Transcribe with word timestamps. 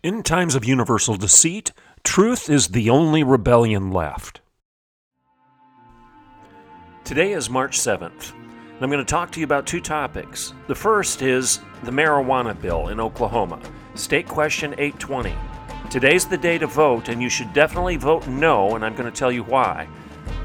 In 0.00 0.22
times 0.22 0.54
of 0.54 0.64
universal 0.64 1.16
deceit, 1.16 1.72
truth 2.04 2.48
is 2.48 2.68
the 2.68 2.88
only 2.88 3.24
rebellion 3.24 3.90
left. 3.90 4.40
Today 7.02 7.32
is 7.32 7.50
March 7.50 7.76
7th, 7.76 8.30
and 8.32 8.80
I'm 8.80 8.90
going 8.90 9.04
to 9.04 9.10
talk 9.10 9.32
to 9.32 9.40
you 9.40 9.44
about 9.44 9.66
two 9.66 9.80
topics. 9.80 10.52
The 10.68 10.74
first 10.76 11.20
is 11.20 11.58
the 11.82 11.90
marijuana 11.90 12.58
bill 12.60 12.88
in 12.88 13.00
Oklahoma, 13.00 13.60
State 13.96 14.28
Question 14.28 14.72
820. 14.78 15.34
Today's 15.90 16.26
the 16.26 16.38
day 16.38 16.58
to 16.58 16.68
vote, 16.68 17.08
and 17.08 17.20
you 17.20 17.28
should 17.28 17.52
definitely 17.52 17.96
vote 17.96 18.28
no, 18.28 18.76
and 18.76 18.84
I'm 18.84 18.94
going 18.94 19.10
to 19.10 19.18
tell 19.18 19.32
you 19.32 19.42
why. 19.42 19.88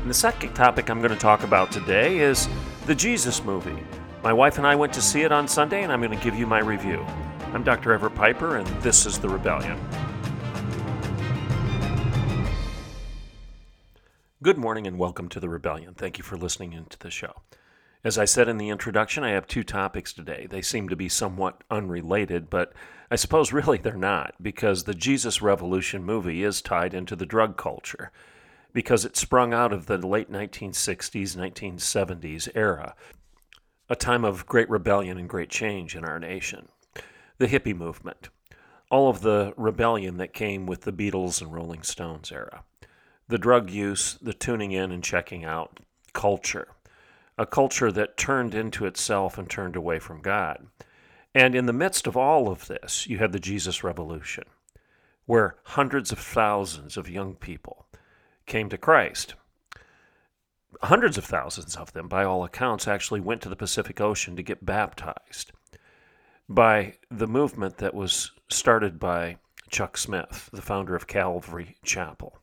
And 0.02 0.09
the 0.09 0.16
second 0.16 0.56
topic 0.56 0.90
I'm 0.90 1.00
going 1.00 1.14
to 1.14 1.16
talk 1.16 1.44
about 1.44 1.72
today 1.72 2.17
is 2.17 2.50
the 2.88 2.95
Jesus 2.95 3.44
movie. 3.44 3.84
My 4.23 4.34
wife 4.34 4.58
and 4.58 4.66
I 4.66 4.73
went 4.73 4.94
to 4.94 5.02
see 5.02 5.22
it 5.22 5.31
on 5.31 5.48
Sunday, 5.48 5.84
and 5.84 5.92
I'm 5.92 6.02
going 6.02 6.17
to 6.17 6.23
give 6.23 6.34
you 6.34 6.48
my 6.48 6.59
review. 6.59 7.06
I'm 7.54 7.64
Dr. 7.64 7.94
Everett 7.94 8.16
Piper, 8.16 8.58
and 8.58 8.66
this 8.82 9.06
is 9.06 9.20
The 9.20 9.30
Rebellion. 9.30 9.80
Good 14.42 14.58
morning, 14.58 14.88
and 14.88 14.98
welcome 14.98 15.30
to 15.30 15.40
The 15.40 15.50
Rebellion. 15.50 15.94
Thank 15.94 16.18
you 16.18 16.23
for 16.23 16.36
listening 16.36 16.73
into 16.73 16.98
the 16.98 17.12
show. 17.12 17.44
As 18.04 18.18
I 18.18 18.26
said 18.26 18.50
in 18.50 18.58
the 18.58 18.70
introduction, 18.70 19.23
I 19.23 19.34
have 19.34 19.45
two 19.45 19.64
topics 19.64 20.14
today. 20.14 20.48
They 20.50 20.64
seem 20.64 20.90
to 20.90 20.95
be 20.95 21.08
somewhat 21.08 21.64
unrelated, 21.70 22.50
but 22.50 22.73
I 23.12 23.18
suppose 23.18 23.54
really 23.54 23.78
they're 23.78 23.98
not, 23.98 24.34
because 24.42 24.86
the 24.86 24.95
Jesus 24.95 25.40
Revolution 25.40 26.04
movie 26.04 26.44
is 26.44 26.60
tied 26.60 26.95
into 26.95 27.16
the 27.16 27.28
drug 27.28 27.56
culture, 27.56 28.12
because 28.73 29.06
it 29.06 29.16
sprung 29.16 29.54
out 29.54 29.72
of 29.72 29.86
the 29.86 30.00
late 30.00 30.32
1960s, 30.32 31.38
1970s 31.38 32.50
era, 32.56 32.95
a 33.90 33.95
time 33.95 34.26
of 34.26 34.48
great 34.48 34.72
rebellion 34.72 35.20
and 35.20 35.30
great 35.30 35.52
change 35.52 35.95
in 35.95 36.04
our 36.04 36.17
nation 36.17 36.70
the 37.44 37.59
hippie 37.59 37.75
movement, 37.75 38.30
all 38.89 39.09
of 39.09 39.19
the 39.19 39.53
rebellion 39.58 40.16
that 40.16 40.31
came 40.31 40.66
with 40.66 40.83
the 40.83 40.94
Beatles 40.94 41.41
and 41.41 41.52
Rolling 41.52 41.83
Stones 41.83 42.31
era, 42.31 42.63
the 43.27 43.38
drug 43.38 43.69
use, 43.69 44.17
the 44.22 44.33
tuning 44.33 44.72
in 44.72 44.94
and 44.94 45.03
checking 45.03 45.44
out 45.44 45.81
culture, 46.14 46.69
a 47.38 47.45
culture 47.45 47.91
that 47.91 48.16
turned 48.16 48.55
into 48.55 48.86
itself 48.86 49.38
and 49.38 49.49
turned 49.49 49.75
away 49.75 49.99
from 49.99 50.21
God. 50.21 50.67
And 51.36 51.53
in 51.53 51.66
the 51.66 51.73
midst 51.73 52.08
of 52.08 52.16
all 52.16 52.47
of 52.47 52.67
this, 52.67 53.08
you 53.08 53.17
had 53.17 53.33
the 53.33 53.41
Jesus 53.41 53.83
Revolution, 53.83 54.45
where 55.25 55.58
hundreds 55.64 56.14
of 56.14 56.19
thousands 56.19 56.95
of 56.95 57.09
young 57.09 57.36
people 57.36 57.88
came 58.45 58.69
to 58.69 58.77
Christ. 58.77 59.36
Hundreds 60.81 61.17
of 61.17 61.25
thousands 61.25 61.75
of 61.75 61.91
them, 61.91 62.08
by 62.08 62.23
all 62.23 62.45
accounts, 62.45 62.88
actually 62.88 63.19
went 63.19 63.41
to 63.41 63.49
the 63.49 63.58
Pacific 63.58 63.99
Ocean 63.99 64.38
to 64.38 64.44
get 64.44 64.66
baptized 64.66 65.52
by 66.49 66.95
the 67.09 67.27
movement 67.27 67.77
that 67.77 67.94
was 67.94 68.31
started 68.49 68.99
by 68.99 69.38
Chuck 69.69 69.97
Smith, 69.97 70.49
the 70.53 70.61
founder 70.61 70.95
of 70.95 71.08
Calvary 71.08 71.77
Chapel. 71.83 72.38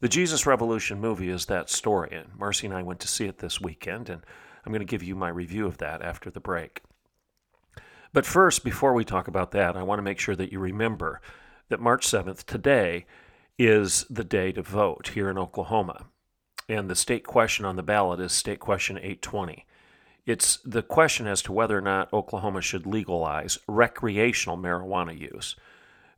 The 0.00 0.08
Jesus 0.08 0.46
Revolution 0.46 1.00
movie 1.00 1.30
is 1.30 1.46
that 1.46 1.70
story, 1.70 2.10
and 2.12 2.28
Marcy 2.36 2.66
and 2.66 2.74
I 2.74 2.82
went 2.82 3.00
to 3.00 3.08
see 3.08 3.26
it 3.26 3.38
this 3.38 3.60
weekend, 3.60 4.10
and 4.10 4.22
I'm 4.64 4.72
going 4.72 4.80
to 4.80 4.84
give 4.84 5.02
you 5.02 5.14
my 5.14 5.28
review 5.28 5.66
of 5.66 5.78
that 5.78 6.02
after 6.02 6.30
the 6.30 6.40
break. 6.40 6.82
But 8.12 8.26
first, 8.26 8.64
before 8.64 8.94
we 8.94 9.04
talk 9.04 9.28
about 9.28 9.52
that, 9.52 9.76
I 9.76 9.82
want 9.82 9.98
to 9.98 10.02
make 10.02 10.18
sure 10.18 10.36
that 10.36 10.52
you 10.52 10.58
remember 10.58 11.20
that 11.68 11.80
March 11.80 12.06
7th, 12.06 12.44
today, 12.44 13.06
is 13.58 14.04
the 14.10 14.24
day 14.24 14.52
to 14.52 14.62
vote 14.62 15.08
here 15.14 15.30
in 15.30 15.38
Oklahoma. 15.38 16.06
And 16.68 16.90
the 16.90 16.94
state 16.94 17.24
question 17.24 17.64
on 17.64 17.76
the 17.76 17.82
ballot 17.82 18.20
is 18.20 18.32
State 18.32 18.60
Question 18.60 18.96
820. 18.96 19.66
It's 20.26 20.56
the 20.64 20.82
question 20.82 21.28
as 21.28 21.40
to 21.42 21.52
whether 21.52 21.78
or 21.78 21.80
not 21.80 22.12
Oklahoma 22.12 22.60
should 22.60 22.84
legalize 22.84 23.58
recreational 23.68 24.58
marijuana 24.58 25.16
use. 25.16 25.54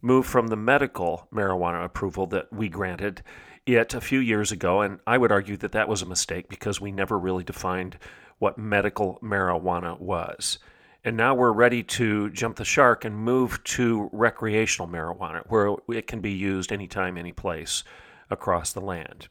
Move 0.00 0.24
from 0.24 0.46
the 0.46 0.56
medical 0.56 1.28
marijuana 1.30 1.84
approval 1.84 2.26
that 2.28 2.50
we 2.50 2.70
granted 2.70 3.22
it 3.66 3.92
a 3.92 4.00
few 4.00 4.19
years 4.19 4.50
ago, 4.50 4.80
and 4.80 4.98
I 5.06 5.19
would 5.19 5.30
argue 5.30 5.58
that 5.58 5.72
that 5.72 5.91
was 5.91 6.00
a 6.00 6.06
mistake 6.06 6.48
because 6.48 6.80
we 6.80 6.91
never 6.91 7.19
really 7.19 7.44
defined 7.44 7.98
what 8.38 8.56
medical 8.56 9.19
marijuana 9.22 10.00
was. 10.00 10.58
And 11.04 11.14
now 11.14 11.34
we're 11.34 11.52
ready 11.52 11.82
to 11.82 12.30
jump 12.30 12.56
the 12.56 12.64
shark 12.64 13.04
and 13.04 13.14
move 13.14 13.62
to 13.64 14.08
recreational 14.10 14.88
marijuana, 14.88 15.42
where 15.48 15.76
it 15.90 16.06
can 16.06 16.22
be 16.22 16.32
used 16.32 16.72
anytime, 16.72 17.19
any 17.19 17.32
place 17.32 17.84
across 18.30 18.72
the 18.72 18.80
land. 18.80 19.28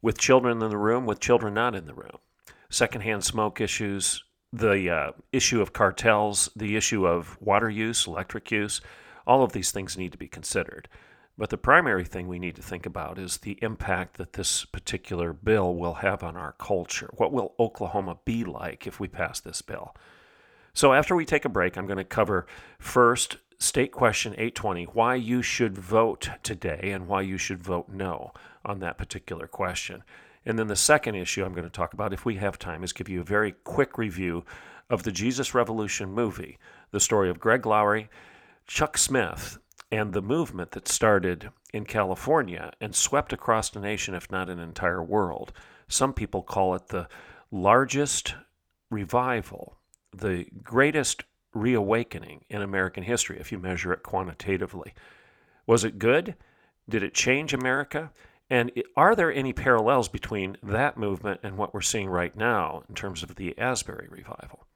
With 0.00 0.18
children 0.18 0.62
in 0.62 0.70
the 0.70 0.78
room, 0.78 1.04
with 1.04 1.18
children 1.18 1.54
not 1.54 1.74
in 1.74 1.86
the 1.86 1.94
room 1.94 2.18
secondhand 2.74 3.22
smoke 3.22 3.60
issues, 3.60 4.24
the 4.52 4.90
uh, 4.90 5.12
issue 5.32 5.60
of 5.60 5.72
cartels, 5.72 6.50
the 6.56 6.76
issue 6.76 7.06
of 7.06 7.40
water 7.40 7.70
use, 7.70 8.06
electric 8.06 8.50
use, 8.50 8.80
all 9.26 9.44
of 9.44 9.52
these 9.52 9.70
things 9.70 9.96
need 9.96 10.10
to 10.10 10.18
be 10.18 10.26
considered. 10.26 10.88
But 11.38 11.50
the 11.50 11.56
primary 11.56 12.04
thing 12.04 12.26
we 12.26 12.38
need 12.40 12.56
to 12.56 12.62
think 12.62 12.84
about 12.84 13.18
is 13.18 13.38
the 13.38 13.58
impact 13.62 14.16
that 14.18 14.32
this 14.32 14.64
particular 14.64 15.32
bill 15.32 15.74
will 15.74 15.94
have 15.94 16.22
on 16.24 16.36
our 16.36 16.52
culture. 16.52 17.10
What 17.16 17.32
will 17.32 17.54
Oklahoma 17.60 18.18
be 18.24 18.44
like 18.44 18.86
if 18.86 18.98
we 18.98 19.08
pass 19.08 19.40
this 19.40 19.62
bill? 19.62 19.94
So, 20.72 20.92
after 20.92 21.14
we 21.14 21.24
take 21.24 21.44
a 21.44 21.48
break, 21.48 21.76
I'm 21.76 21.86
going 21.86 21.98
to 21.98 22.04
cover 22.04 22.46
first 22.80 23.38
State 23.58 23.92
Question 23.92 24.32
820 24.32 24.84
why 24.86 25.14
you 25.14 25.42
should 25.42 25.78
vote 25.78 26.28
today 26.42 26.90
and 26.92 27.06
why 27.06 27.22
you 27.22 27.38
should 27.38 27.62
vote 27.62 27.88
no 27.88 28.32
on 28.64 28.80
that 28.80 28.98
particular 28.98 29.46
question. 29.46 30.02
And 30.46 30.58
then 30.58 30.66
the 30.66 30.76
second 30.76 31.14
issue 31.14 31.44
I'm 31.44 31.54
going 31.54 31.64
to 31.64 31.70
talk 31.70 31.94
about, 31.94 32.12
if 32.12 32.24
we 32.24 32.36
have 32.36 32.58
time, 32.58 32.84
is 32.84 32.92
give 32.92 33.08
you 33.08 33.20
a 33.20 33.24
very 33.24 33.52
quick 33.52 33.96
review 33.96 34.44
of 34.90 35.02
the 35.02 35.12
Jesus 35.12 35.54
Revolution 35.54 36.12
movie, 36.12 36.58
the 36.90 37.00
story 37.00 37.30
of 37.30 37.40
Greg 37.40 37.64
Laurie, 37.64 38.10
Chuck 38.66 38.98
Smith, 38.98 39.58
and 39.90 40.12
the 40.12 40.22
movement 40.22 40.72
that 40.72 40.88
started 40.88 41.50
in 41.72 41.84
California 41.84 42.72
and 42.80 42.94
swept 42.94 43.32
across 43.32 43.70
the 43.70 43.80
nation, 43.80 44.14
if 44.14 44.30
not 44.30 44.50
an 44.50 44.58
entire 44.58 45.02
world. 45.02 45.52
Some 45.88 46.12
people 46.12 46.42
call 46.42 46.74
it 46.74 46.88
the 46.88 47.08
largest 47.50 48.34
revival, 48.90 49.76
the 50.14 50.46
greatest 50.62 51.24
reawakening 51.52 52.44
in 52.48 52.62
American 52.62 53.04
history, 53.04 53.38
if 53.38 53.52
you 53.52 53.58
measure 53.58 53.92
it 53.92 54.02
quantitatively. 54.02 54.92
Was 55.66 55.84
it 55.84 55.98
good? 55.98 56.34
Did 56.88 57.02
it 57.02 57.14
change 57.14 57.54
America? 57.54 58.10
And 58.50 58.70
are 58.96 59.16
there 59.16 59.32
any 59.32 59.52
parallels 59.52 60.08
between 60.08 60.56
that 60.62 60.98
movement 60.98 61.40
and 61.42 61.56
what 61.56 61.72
we're 61.72 61.80
seeing 61.80 62.08
right 62.08 62.34
now 62.36 62.82
in 62.88 62.94
terms 62.94 63.22
of 63.22 63.36
the 63.36 63.58
Asbury 63.58 64.06
revival? 64.10 64.66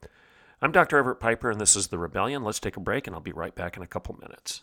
I'm 0.61 0.73
Dr. 0.73 0.99
Everett 0.99 1.21
Piper, 1.21 1.51
and 1.51 1.61
this 1.61 1.77
is 1.77 1.89
The 1.89 1.99
Rebellion. 1.99 2.43
Let's 2.43 2.61
take 2.61 2.77
a 2.77 2.81
break, 2.81 3.07
and 3.07 3.15
I'll 3.15 3.21
be 3.21 3.33
right 3.33 3.55
back 3.55 3.77
in 3.77 3.83
a 3.83 3.87
couple 3.87 4.19
minutes. 4.21 4.63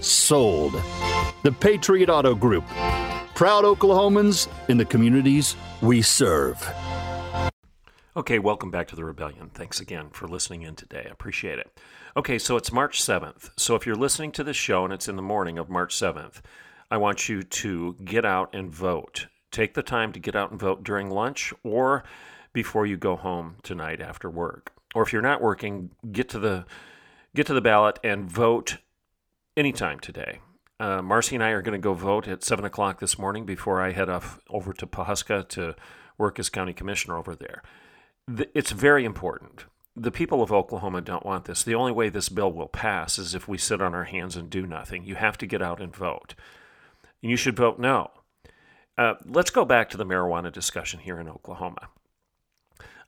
Sold. 0.00 0.72
The 1.42 1.52
Patriot 1.52 2.08
Auto 2.08 2.34
Group. 2.34 2.66
Proud 3.34 3.64
Oklahomans 3.64 4.48
in 4.68 4.76
the 4.76 4.84
communities 4.84 5.56
we 5.80 6.02
serve. 6.02 6.62
Okay, 8.16 8.38
welcome 8.38 8.70
back 8.70 8.88
to 8.88 8.96
the 8.96 9.04
Rebellion. 9.04 9.50
Thanks 9.54 9.80
again 9.80 10.10
for 10.10 10.26
listening 10.26 10.62
in 10.62 10.74
today. 10.74 11.06
I 11.08 11.12
appreciate 11.12 11.58
it. 11.58 11.70
Okay, 12.16 12.38
so 12.38 12.56
it's 12.56 12.72
March 12.72 13.00
7th. 13.00 13.50
So 13.56 13.76
if 13.76 13.86
you're 13.86 13.94
listening 13.94 14.32
to 14.32 14.44
this 14.44 14.56
show 14.56 14.84
and 14.84 14.92
it's 14.92 15.08
in 15.08 15.16
the 15.16 15.22
morning 15.22 15.58
of 15.58 15.70
March 15.70 15.94
7th, 15.94 16.40
I 16.90 16.96
want 16.96 17.28
you 17.28 17.42
to 17.42 17.94
get 18.04 18.24
out 18.24 18.52
and 18.52 18.70
vote. 18.70 19.28
Take 19.52 19.74
the 19.74 19.82
time 19.82 20.12
to 20.12 20.18
get 20.18 20.34
out 20.34 20.50
and 20.50 20.58
vote 20.58 20.82
during 20.82 21.08
lunch 21.08 21.54
or 21.62 22.04
before 22.52 22.84
you 22.84 22.96
go 22.96 23.16
home 23.16 23.56
tonight 23.62 24.00
after 24.00 24.28
work. 24.28 24.72
Or 24.94 25.02
if 25.02 25.12
you're 25.12 25.22
not 25.22 25.40
working, 25.40 25.90
get 26.10 26.28
to 26.30 26.38
the 26.38 26.64
get 27.34 27.46
to 27.46 27.54
the 27.54 27.60
ballot 27.60 28.00
and 28.02 28.28
vote 28.28 28.78
anytime 29.56 30.00
today. 30.00 30.40
Uh, 30.78 31.02
Marcy 31.02 31.34
and 31.34 31.44
I 31.44 31.50
are 31.50 31.62
going 31.62 31.78
to 31.78 31.82
go 31.82 31.92
vote 31.92 32.26
at 32.26 32.42
7 32.42 32.64
o'clock 32.64 33.00
this 33.00 33.18
morning 33.18 33.44
before 33.44 33.82
I 33.82 33.92
head 33.92 34.08
off 34.08 34.40
over 34.48 34.72
to 34.72 34.86
Pawhuska 34.86 35.46
to 35.48 35.76
work 36.16 36.38
as 36.38 36.48
county 36.48 36.72
commissioner 36.72 37.16
over 37.16 37.34
there. 37.34 37.62
It's 38.54 38.70
very 38.70 39.04
important. 39.04 39.66
The 39.94 40.10
people 40.10 40.42
of 40.42 40.52
Oklahoma 40.52 41.02
don't 41.02 41.26
want 41.26 41.44
this. 41.44 41.62
The 41.62 41.74
only 41.74 41.92
way 41.92 42.08
this 42.08 42.28
bill 42.28 42.52
will 42.52 42.68
pass 42.68 43.18
is 43.18 43.34
if 43.34 43.46
we 43.46 43.58
sit 43.58 43.82
on 43.82 43.94
our 43.94 44.04
hands 44.04 44.36
and 44.36 44.48
do 44.48 44.66
nothing. 44.66 45.04
You 45.04 45.16
have 45.16 45.36
to 45.38 45.46
get 45.46 45.60
out 45.60 45.82
and 45.82 45.94
vote. 45.94 46.34
And 47.22 47.30
you 47.30 47.36
should 47.36 47.56
vote 47.56 47.78
no. 47.78 48.10
Uh, 48.96 49.14
let's 49.26 49.50
go 49.50 49.64
back 49.64 49.90
to 49.90 49.96
the 49.96 50.06
marijuana 50.06 50.52
discussion 50.52 51.00
here 51.00 51.18
in 51.18 51.28
Oklahoma. 51.28 51.88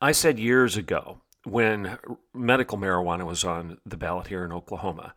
I 0.01 0.13
said 0.13 0.39
years 0.39 0.77
ago 0.77 1.21
when 1.45 1.99
medical 2.35 2.77
marijuana 2.77 3.25
was 3.25 3.45
on 3.45 3.79
the 3.87 3.97
ballot 3.97 4.27
here 4.27 4.45
in 4.45 4.53
Oklahoma 4.53 5.15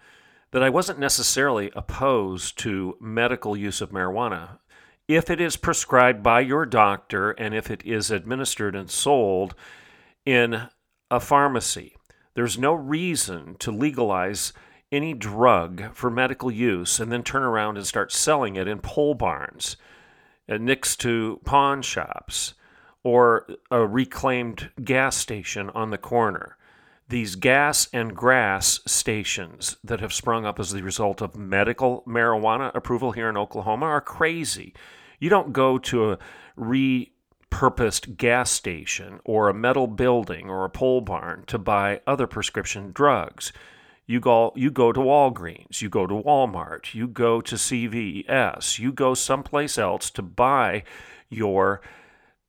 that 0.55 0.63
I 0.63 0.69
wasn't 0.69 0.99
necessarily 0.99 1.69
opposed 1.75 2.57
to 2.59 2.95
medical 3.01 3.57
use 3.57 3.81
of 3.81 3.89
marijuana 3.89 4.59
if 5.05 5.29
it 5.29 5.41
is 5.41 5.57
prescribed 5.57 6.23
by 6.23 6.39
your 6.39 6.65
doctor 6.65 7.31
and 7.31 7.53
if 7.53 7.69
it 7.69 7.85
is 7.85 8.09
administered 8.09 8.73
and 8.73 8.89
sold 8.89 9.53
in 10.25 10.69
a 11.11 11.19
pharmacy. 11.19 11.97
There's 12.35 12.57
no 12.57 12.73
reason 12.73 13.57
to 13.59 13.69
legalize 13.69 14.53
any 14.93 15.13
drug 15.13 15.93
for 15.93 16.09
medical 16.09 16.49
use 16.49 17.01
and 17.01 17.11
then 17.11 17.23
turn 17.23 17.43
around 17.43 17.75
and 17.75 17.85
start 17.85 18.13
selling 18.13 18.55
it 18.55 18.65
in 18.65 18.79
pole 18.79 19.13
barns 19.13 19.75
uh, 20.47 20.55
next 20.55 21.01
to 21.01 21.41
pawn 21.43 21.81
shops 21.81 22.53
or 23.03 23.45
a 23.69 23.85
reclaimed 23.85 24.69
gas 24.81 25.17
station 25.17 25.69
on 25.71 25.89
the 25.89 25.97
corner. 25.97 26.55
These 27.07 27.35
gas 27.35 27.87
and 27.93 28.15
grass 28.15 28.79
stations 28.87 29.77
that 29.83 29.99
have 29.99 30.11
sprung 30.11 30.43
up 30.43 30.59
as 30.59 30.71
the 30.71 30.81
result 30.81 31.21
of 31.21 31.35
medical 31.35 32.03
marijuana 32.07 32.73
approval 32.73 33.11
here 33.11 33.29
in 33.29 33.37
Oklahoma 33.37 33.85
are 33.85 34.01
crazy. 34.01 34.73
You 35.19 35.29
don't 35.29 35.53
go 35.53 35.77
to 35.77 36.13
a 36.13 36.17
repurposed 36.57 38.17
gas 38.17 38.49
station 38.49 39.19
or 39.23 39.49
a 39.49 39.53
metal 39.53 39.85
building 39.85 40.49
or 40.49 40.65
a 40.65 40.69
pole 40.69 41.01
barn 41.01 41.43
to 41.45 41.59
buy 41.59 42.01
other 42.07 42.25
prescription 42.25 42.91
drugs. 42.91 43.53
You 44.07 44.19
go, 44.19 44.51
you 44.55 44.71
go 44.71 44.91
to 44.91 44.99
Walgreens, 44.99 45.83
you 45.83 45.89
go 45.89 46.07
to 46.07 46.15
Walmart, 46.15 46.95
you 46.95 47.07
go 47.07 47.39
to 47.39 47.55
CVS, 47.55 48.79
you 48.79 48.91
go 48.91 49.13
someplace 49.13 49.77
else 49.77 50.09
to 50.09 50.23
buy 50.23 50.83
your 51.29 51.81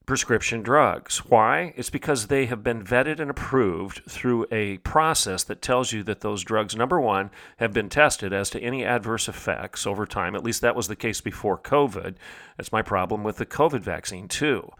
prescription 0.06 0.62
drugs. 0.62 1.18
Why? 1.26 1.74
It's 1.76 1.90
because 1.90 2.28
they 2.28 2.46
have 2.46 2.62
been 2.62 2.82
vetted 2.84 3.18
and 3.18 3.28
approved 3.28 4.02
through 4.08 4.46
a 4.52 4.78
process 4.78 5.42
that 5.44 5.60
tells 5.60 5.92
you 5.92 6.04
that 6.04 6.20
those 6.20 6.44
drugs, 6.44 6.76
number 6.76 7.00
one, 7.00 7.30
have 7.56 7.72
been 7.72 7.88
tested 7.88 8.32
as 8.32 8.48
to 8.50 8.60
any 8.60 8.84
adverse 8.84 9.28
effects 9.28 9.86
over 9.86 10.06
time. 10.06 10.36
At 10.36 10.44
least 10.44 10.60
that 10.60 10.76
was 10.76 10.86
the 10.86 10.96
case 10.96 11.20
before 11.20 11.58
COVID. 11.58 12.14
That's 12.56 12.72
my 12.72 12.82
problem 12.82 13.24
with 13.24 13.36
the 13.36 13.46
COVID 13.46 13.80
vaccine, 13.80 14.28
too. 14.28 14.70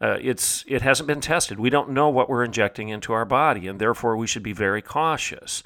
Uh, 0.00 0.16
it's 0.22 0.64
it 0.66 0.80
hasn't 0.80 1.06
been 1.06 1.20
tested. 1.20 1.60
We 1.60 1.68
don't 1.68 1.90
know 1.90 2.08
what 2.08 2.30
we're 2.30 2.44
injecting 2.44 2.88
into 2.88 3.12
our 3.12 3.26
body, 3.26 3.66
and 3.66 3.78
therefore 3.78 4.16
we 4.16 4.26
should 4.26 4.42
be 4.42 4.54
very 4.54 4.80
cautious. 4.80 5.62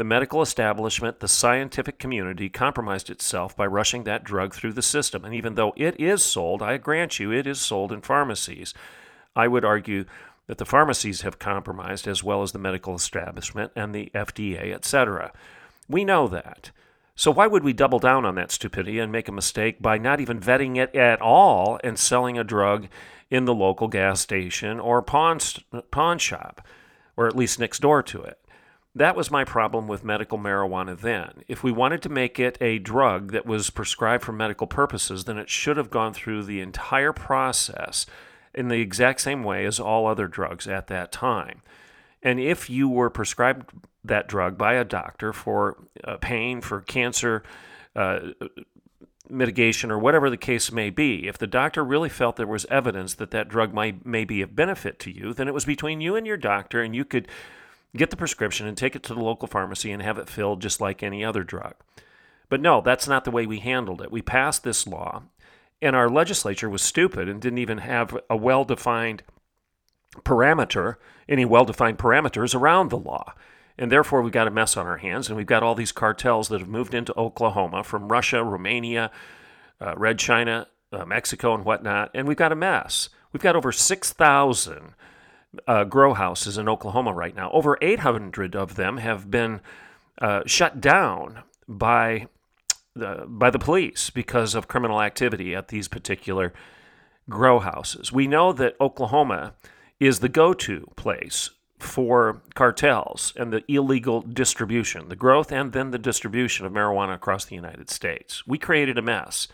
The 0.00 0.04
medical 0.04 0.40
establishment, 0.40 1.20
the 1.20 1.28
scientific 1.28 1.98
community 1.98 2.48
compromised 2.48 3.10
itself 3.10 3.54
by 3.54 3.66
rushing 3.66 4.04
that 4.04 4.24
drug 4.24 4.54
through 4.54 4.72
the 4.72 4.80
system. 4.80 5.26
And 5.26 5.34
even 5.34 5.56
though 5.56 5.74
it 5.76 6.00
is 6.00 6.24
sold, 6.24 6.62
I 6.62 6.78
grant 6.78 7.18
you, 7.18 7.30
it 7.30 7.46
is 7.46 7.60
sold 7.60 7.92
in 7.92 8.00
pharmacies. 8.00 8.72
I 9.36 9.46
would 9.46 9.62
argue 9.62 10.06
that 10.46 10.56
the 10.56 10.64
pharmacies 10.64 11.20
have 11.20 11.38
compromised 11.38 12.08
as 12.08 12.24
well 12.24 12.42
as 12.42 12.52
the 12.52 12.58
medical 12.58 12.94
establishment 12.94 13.72
and 13.76 13.94
the 13.94 14.10
FDA, 14.14 14.72
etc. 14.72 15.32
We 15.86 16.06
know 16.06 16.28
that. 16.28 16.70
So 17.14 17.30
why 17.30 17.46
would 17.46 17.62
we 17.62 17.74
double 17.74 17.98
down 17.98 18.24
on 18.24 18.36
that 18.36 18.52
stupidity 18.52 19.00
and 19.00 19.12
make 19.12 19.28
a 19.28 19.32
mistake 19.32 19.82
by 19.82 19.98
not 19.98 20.18
even 20.18 20.40
vetting 20.40 20.78
it 20.78 20.96
at 20.96 21.20
all 21.20 21.78
and 21.84 21.98
selling 21.98 22.38
a 22.38 22.42
drug 22.42 22.88
in 23.28 23.44
the 23.44 23.52
local 23.52 23.86
gas 23.86 24.22
station 24.22 24.80
or 24.80 25.02
pawn, 25.02 25.40
pawn 25.90 26.18
shop, 26.18 26.66
or 27.18 27.26
at 27.26 27.36
least 27.36 27.58
next 27.60 27.80
door 27.80 28.02
to 28.04 28.22
it? 28.22 28.39
That 28.94 29.14
was 29.14 29.30
my 29.30 29.44
problem 29.44 29.86
with 29.86 30.04
medical 30.04 30.36
marijuana 30.36 30.98
then. 30.98 31.44
If 31.46 31.62
we 31.62 31.70
wanted 31.70 32.02
to 32.02 32.08
make 32.08 32.40
it 32.40 32.58
a 32.60 32.78
drug 32.78 33.30
that 33.32 33.46
was 33.46 33.70
prescribed 33.70 34.24
for 34.24 34.32
medical 34.32 34.66
purposes, 34.66 35.24
then 35.24 35.38
it 35.38 35.48
should 35.48 35.76
have 35.76 35.90
gone 35.90 36.12
through 36.12 36.42
the 36.42 36.60
entire 36.60 37.12
process 37.12 38.04
in 38.52 38.66
the 38.66 38.80
exact 38.80 39.20
same 39.20 39.44
way 39.44 39.64
as 39.64 39.78
all 39.78 40.06
other 40.06 40.26
drugs 40.26 40.66
at 40.66 40.88
that 40.88 41.12
time. 41.12 41.62
And 42.20 42.40
if 42.40 42.68
you 42.68 42.88
were 42.88 43.10
prescribed 43.10 43.70
that 44.04 44.26
drug 44.26 44.58
by 44.58 44.74
a 44.74 44.84
doctor 44.84 45.32
for 45.32 45.76
uh, 46.02 46.16
pain, 46.16 46.60
for 46.60 46.80
cancer, 46.80 47.44
uh, 47.94 48.20
mitigation, 49.28 49.92
or 49.92 50.00
whatever 50.00 50.28
the 50.28 50.36
case 50.36 50.72
may 50.72 50.90
be, 50.90 51.28
if 51.28 51.38
the 51.38 51.46
doctor 51.46 51.84
really 51.84 52.08
felt 52.08 52.34
there 52.36 52.46
was 52.46 52.66
evidence 52.66 53.14
that 53.14 53.30
that 53.30 53.48
drug 53.48 53.72
might 53.72 54.04
may 54.04 54.24
be 54.24 54.42
of 54.42 54.56
benefit 54.56 54.98
to 54.98 55.12
you, 55.12 55.32
then 55.32 55.46
it 55.46 55.54
was 55.54 55.64
between 55.64 56.00
you 56.00 56.16
and 56.16 56.26
your 56.26 56.36
doctor, 56.36 56.82
and 56.82 56.96
you 56.96 57.04
could 57.04 57.28
get 57.96 58.10
the 58.10 58.16
prescription 58.16 58.66
and 58.66 58.76
take 58.76 58.94
it 58.94 59.02
to 59.04 59.14
the 59.14 59.20
local 59.20 59.48
pharmacy 59.48 59.90
and 59.90 60.02
have 60.02 60.18
it 60.18 60.28
filled 60.28 60.62
just 60.62 60.80
like 60.80 61.02
any 61.02 61.24
other 61.24 61.42
drug. 61.42 61.74
But 62.48 62.60
no, 62.60 62.80
that's 62.80 63.08
not 63.08 63.24
the 63.24 63.30
way 63.30 63.46
we 63.46 63.60
handled 63.60 64.02
it. 64.02 64.10
We 64.10 64.22
passed 64.22 64.64
this 64.64 64.86
law, 64.86 65.22
and 65.80 65.94
our 65.96 66.08
legislature 66.08 66.68
was 66.68 66.82
stupid 66.82 67.28
and 67.28 67.40
didn't 67.40 67.58
even 67.58 67.78
have 67.78 68.16
a 68.28 68.36
well 68.36 68.64
defined 68.64 69.22
parameter, 70.24 70.96
any 71.28 71.44
well 71.44 71.64
defined 71.64 71.98
parameters 71.98 72.54
around 72.54 72.90
the 72.90 72.98
law. 72.98 73.34
And 73.78 73.90
therefore, 73.90 74.20
we've 74.20 74.32
got 74.32 74.48
a 74.48 74.50
mess 74.50 74.76
on 74.76 74.86
our 74.86 74.98
hands, 74.98 75.28
and 75.28 75.36
we've 75.36 75.46
got 75.46 75.62
all 75.62 75.74
these 75.74 75.92
cartels 75.92 76.48
that 76.48 76.60
have 76.60 76.68
moved 76.68 76.92
into 76.92 77.16
Oklahoma 77.18 77.82
from 77.82 78.08
Russia, 78.08 78.44
Romania, 78.44 79.10
uh, 79.80 79.94
Red 79.96 80.18
China, 80.18 80.66
uh, 80.92 81.06
Mexico, 81.06 81.54
and 81.54 81.64
whatnot, 81.64 82.10
and 82.12 82.28
we've 82.28 82.36
got 82.36 82.52
a 82.52 82.56
mess. 82.56 83.08
We've 83.32 83.42
got 83.42 83.56
over 83.56 83.72
6,000 83.72 84.94
uh, 85.66 85.84
grow 85.84 86.14
houses 86.14 86.58
in 86.58 86.68
Oklahoma 86.68 87.12
right 87.12 87.34
now. 87.34 87.50
Over 87.52 87.78
800 87.80 88.54
of 88.54 88.76
them 88.76 88.98
have 88.98 89.30
been 89.30 89.60
uh, 90.20 90.42
shut 90.46 90.80
down 90.80 91.42
by 91.66 92.28
the, 92.94 93.24
by 93.26 93.50
the 93.50 93.58
police 93.58 94.10
because 94.10 94.54
of 94.54 94.68
criminal 94.68 95.00
activity 95.00 95.54
at 95.54 95.68
these 95.68 95.88
particular 95.88 96.52
grow 97.28 97.58
houses. 97.60 98.12
We 98.12 98.26
know 98.26 98.52
that 98.52 98.76
Oklahoma 98.80 99.54
is 99.98 100.20
the 100.20 100.28
go 100.28 100.52
to 100.54 100.90
place 100.96 101.50
for 101.78 102.42
cartels 102.54 103.32
and 103.36 103.52
the 103.52 103.64
illegal 103.68 104.20
distribution, 104.20 105.08
the 105.08 105.16
growth 105.16 105.50
and 105.50 105.72
then 105.72 105.90
the 105.90 105.98
distribution 105.98 106.66
of 106.66 106.72
marijuana 106.72 107.14
across 107.14 107.44
the 107.44 107.54
United 107.54 107.88
States. 107.90 108.46
We 108.46 108.58
created 108.58 108.98
a 108.98 109.02
mess. 109.02 109.48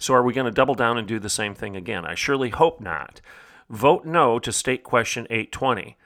So, 0.00 0.14
are 0.14 0.22
we 0.22 0.32
going 0.32 0.44
to 0.44 0.52
double 0.52 0.74
down 0.74 0.96
and 0.96 1.08
do 1.08 1.18
the 1.18 1.28
same 1.28 1.54
thing 1.54 1.76
again? 1.76 2.04
I 2.04 2.14
surely 2.14 2.50
hope 2.50 2.80
not. 2.80 3.20
Vote 3.70 4.06
no 4.06 4.38
to 4.38 4.50
State 4.50 4.82
Question 4.82 5.26
820. 5.28 5.96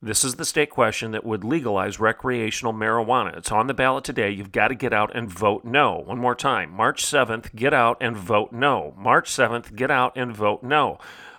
This 0.00 0.24
is 0.24 0.34
the 0.34 0.44
state 0.44 0.70
question 0.70 1.12
that 1.12 1.24
would 1.24 1.44
legalize 1.44 2.00
recreational 2.00 2.72
marijuana. 2.72 3.36
It's 3.36 3.52
on 3.52 3.68
the 3.68 3.74
ballot 3.74 4.02
today. 4.02 4.30
You've 4.30 4.50
got 4.50 4.68
to 4.68 4.74
get 4.74 4.92
out 4.92 5.14
and 5.14 5.30
vote 5.30 5.64
no. 5.64 6.02
One 6.04 6.18
more 6.18 6.34
time. 6.34 6.72
March 6.72 7.04
7th, 7.04 7.54
get 7.54 7.72
out 7.72 7.98
and 8.00 8.16
vote 8.16 8.50
no. 8.50 8.94
March 8.96 9.30
7th, 9.30 9.76
get 9.76 9.92
out 9.92 10.16
and 10.16 10.34
vote 10.34 10.64
no 10.64 10.98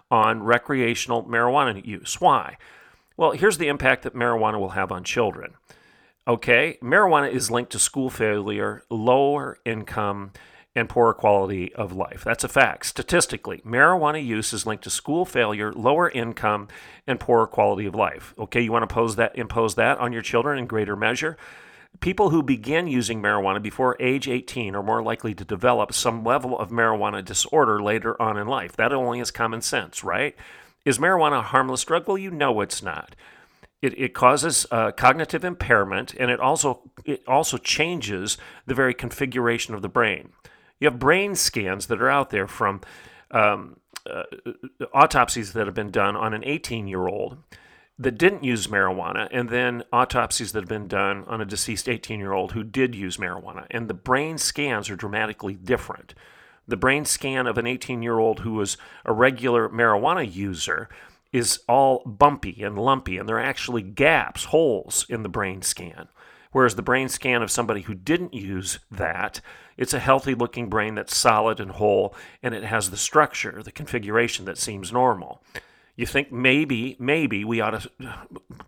on 0.10 0.44
recreational 0.44 1.24
marijuana 1.24 1.86
use. 1.86 2.22
Why? 2.22 2.56
Well, 3.18 3.32
here's 3.32 3.58
the 3.58 3.68
impact 3.68 4.04
that 4.04 4.16
marijuana 4.16 4.60
will 4.60 4.70
have 4.70 4.92
on 4.92 5.04
children. 5.04 5.56
Okay, 6.28 6.78
marijuana 6.82 7.30
is 7.30 7.52
linked 7.52 7.72
to 7.74 7.80
school 7.80 8.10
failure, 8.10 8.84
lower 8.90 9.58
income, 9.66 10.32
and 10.76 10.90
poorer 10.90 11.14
quality 11.14 11.74
of 11.76 11.94
life. 11.94 12.24
That's 12.24 12.44
a 12.44 12.50
fact. 12.50 12.86
Statistically, 12.88 13.62
marijuana 13.66 14.24
use 14.24 14.54
is 14.54 14.66
linked 14.66 14.84
to 14.86 14.90
school 14.90 15.26
failure, 15.26 15.72
lower 15.72 16.10
income, 16.10 16.68
and 17.06 17.20
poorer 17.20 17.48
quality 17.48 17.86
of 17.86 17.96
life. 17.96 18.34
Okay, 18.40 18.62
you 18.62 18.72
want 18.72 18.88
to 18.88 18.94
pose 18.94 19.16
that, 19.18 19.38
impose 19.38 19.76
that 19.76 20.00
on 20.00 20.14
your 20.14 20.24
children 20.24 20.58
in 20.58 20.66
greater 20.66 20.96
measure? 20.96 21.38
People 22.00 22.32
who 22.32 22.42
begin 22.42 22.88
using 22.88 23.22
marijuana 23.22 23.62
before 23.62 23.96
age 24.00 24.28
18 24.28 24.76
are 24.76 24.82
more 24.82 25.04
likely 25.04 25.36
to 25.36 25.46
develop 25.46 25.94
some 25.94 26.24
level 26.24 26.58
of 26.58 26.70
marijuana 26.70 27.24
disorder 27.24 27.82
later 27.82 28.20
on 28.20 28.36
in 28.36 28.48
life. 28.48 28.76
That 28.76 28.92
only 28.92 29.20
is 29.20 29.30
common 29.30 29.62
sense, 29.62 30.04
right? 30.04 30.36
Is 30.86 30.98
marijuana 30.98 31.40
a 31.40 31.44
harmless 31.44 31.84
drug? 31.84 32.08
Well, 32.08 32.18
you 32.18 32.32
know 32.32 32.62
it's 32.62 32.82
not. 32.82 33.16
It, 33.82 33.98
it 34.00 34.14
causes 34.14 34.66
uh, 34.72 34.92
cognitive 34.92 35.44
impairment, 35.44 36.16
and 36.16 36.32
it 36.32 36.40
also 36.40 36.90
it 37.06 37.22
also 37.28 37.58
changes 37.58 38.38
the 38.66 38.74
very 38.74 38.94
configuration 38.94 39.76
of 39.76 39.82
the 39.82 39.90
brain. 39.90 40.32
You 40.84 40.90
have 40.90 41.00
brain 41.00 41.36
scans 41.36 41.86
that 41.88 42.02
are 42.02 42.10
out 42.10 42.30
there 42.30 42.46
from 42.46 42.82
um, 43.32 43.78
uh, 44.06 44.24
autopsies 44.94 45.54
that 45.54 45.66
have 45.66 45.74
been 45.74 45.92
done 45.92 46.18
on 46.18 46.34
an 46.34 46.44
18 46.44 46.90
year 46.90 47.08
old 47.08 47.38
that 47.98 48.18
didn't 48.18 48.44
use 48.44 48.68
marijuana, 48.68 49.30
and 49.32 49.48
then 49.48 49.86
autopsies 49.94 50.52
that 50.52 50.64
have 50.64 50.68
been 50.68 50.90
done 50.90 51.24
on 51.26 51.40
a 51.40 51.46
deceased 51.46 51.88
18 51.88 52.20
year 52.20 52.34
old 52.34 52.52
who 52.52 52.66
did 52.66 52.96
use 52.96 53.16
marijuana. 53.16 53.66
And 53.72 53.88
the 53.88 53.94
brain 53.94 54.38
scans 54.38 54.90
are 54.90 54.98
dramatically 54.98 55.54
different. 55.54 56.16
The 56.68 56.76
brain 56.76 57.06
scan 57.06 57.48
of 57.48 57.58
an 57.58 57.66
18 57.66 58.04
year 58.04 58.20
old 58.20 58.42
who 58.42 58.52
was 58.52 58.76
a 59.06 59.14
regular 59.14 59.70
marijuana 59.70 60.30
user 60.30 60.90
is 61.32 61.62
all 61.70 62.04
bumpy 62.06 62.62
and 62.62 62.78
lumpy, 62.78 63.18
and 63.18 63.30
there 63.30 63.38
are 63.38 63.40
actually 63.40 63.84
gaps, 63.84 64.44
holes 64.44 65.06
in 65.08 65.24
the 65.24 65.30
brain 65.30 65.62
scan. 65.62 66.10
Whereas 66.54 66.76
the 66.76 66.82
brain 66.82 67.10
scan 67.10 67.42
of 67.42 67.52
somebody 67.52 67.82
who 67.82 67.94
didn't 67.94 68.34
use 68.34 68.80
that, 68.90 69.42
it's 69.76 69.94
a 69.94 70.00
healthy 70.00 70.34
looking 70.34 70.70
brain 70.70 70.96
that's 70.96 71.16
solid 71.16 71.60
and 71.60 71.72
whole, 71.72 72.16
and 72.42 72.56
it 72.56 72.64
has 72.64 72.90
the 72.90 72.98
structure, 72.98 73.62
the 73.62 73.72
configuration 73.72 74.46
that 74.46 74.58
seems 74.58 74.94
normal 74.94 75.44
you 75.96 76.06
think 76.06 76.32
maybe, 76.32 76.96
maybe 77.00 77.46
we 77.46 77.62
ought 77.62 77.80
to 77.80 77.90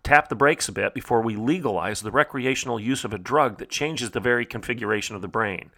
tap 0.02 0.28
the 0.28 0.36
brakes 0.36 0.68
a 0.68 0.72
bit 0.72 0.94
before 0.94 1.20
we 1.20 1.34
legalize 1.34 2.00
the 2.00 2.10
recreational 2.10 2.78
use 2.78 3.04
of 3.04 3.12
a 3.12 3.18
drug 3.18 3.58
that 3.58 3.68
changes 3.68 4.10
the 4.10 4.20
very 4.20 4.46
configuration 4.46 5.16
of 5.16 5.22
the 5.22 5.28
brain. 5.28 5.70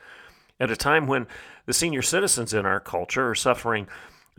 At 0.60 0.70
a 0.70 0.76
time 0.76 1.06
when 1.06 1.26
the 1.66 1.72
senior 1.72 2.02
citizens 2.02 2.52
in 2.52 2.66
our 2.66 2.80
culture 2.80 3.30
are 3.30 3.34
suffering 3.34 3.88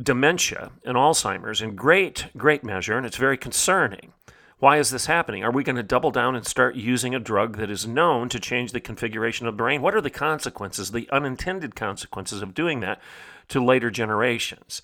dementia 0.01 0.71
and 0.85 0.95
Alzheimer's 0.95 1.61
in 1.61 1.75
great, 1.75 2.27
great 2.38 2.63
measure, 2.63 2.95
and 2.95 3.05
it's 3.05 3.17
very 3.17 3.38
concerning. 3.38 4.13
Why 4.59 4.77
is 4.77 4.91
this 4.91 5.05
happening? 5.05 5.43
Are 5.43 5.51
we 5.51 5.63
going 5.63 5.77
to 5.77 5.83
double 5.83 6.11
down 6.11 6.35
and 6.35 6.45
start 6.45 6.75
using 6.75 7.15
a 7.15 7.19
drug 7.19 7.57
that 7.57 7.71
is 7.71 7.87
known 7.87 8.27
to 8.29 8.41
change 8.41 8.73
the 8.73 8.81
configuration 8.81 9.47
of 9.47 9.53
the 9.53 9.57
brain? 9.57 9.81
What 9.81 9.95
are 9.95 10.01
the 10.01 10.09
consequences, 10.09 10.91
the 10.91 11.09
unintended 11.11 11.75
consequences 11.75 12.41
of 12.41 12.53
doing 12.53 12.81
that 12.81 12.99
to 13.47 13.63
later 13.63 13.89
generations? 13.89 14.81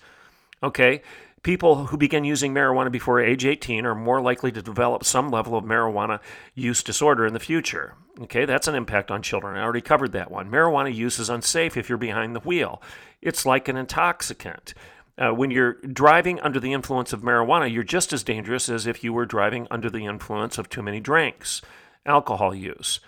Okay, 0.62 1.02
People 1.46 1.86
who 1.86 1.96
begin 1.96 2.24
using 2.24 2.52
marijuana 2.52 2.90
before 2.90 3.20
age 3.20 3.44
18 3.44 3.86
are 3.86 3.94
more 3.94 4.20
likely 4.20 4.50
to 4.50 4.60
develop 4.60 5.04
some 5.04 5.30
level 5.30 5.56
of 5.56 5.62
marijuana 5.62 6.18
use 6.56 6.82
disorder 6.82 7.24
in 7.24 7.34
the 7.34 7.38
future. 7.38 7.94
Okay, 8.22 8.46
that's 8.46 8.66
an 8.66 8.74
impact 8.74 9.12
on 9.12 9.22
children. 9.22 9.56
I 9.56 9.62
already 9.62 9.80
covered 9.80 10.10
that 10.10 10.28
one. 10.28 10.50
Marijuana 10.50 10.92
use 10.92 11.20
is 11.20 11.30
unsafe 11.30 11.76
if 11.76 11.88
you're 11.88 11.98
behind 11.98 12.34
the 12.34 12.40
wheel. 12.40 12.82
It's 13.22 13.46
like 13.46 13.68
an 13.68 13.76
intoxicant. 13.76 14.74
Uh, 15.18 15.30
when 15.32 15.50
you're 15.50 15.74
driving 15.74 16.38
under 16.40 16.60
the 16.60 16.72
influence 16.72 17.12
of 17.12 17.22
marijuana, 17.22 17.72
you're 17.72 17.82
just 17.82 18.12
as 18.12 18.22
dangerous 18.22 18.68
as 18.68 18.86
if 18.86 19.02
you 19.02 19.12
were 19.12 19.24
driving 19.24 19.66
under 19.70 19.88
the 19.88 20.04
influence 20.04 20.58
of 20.58 20.68
too 20.68 20.82
many 20.82 21.00
drinks, 21.00 21.62
alcohol 22.04 22.54
use. 22.54 23.00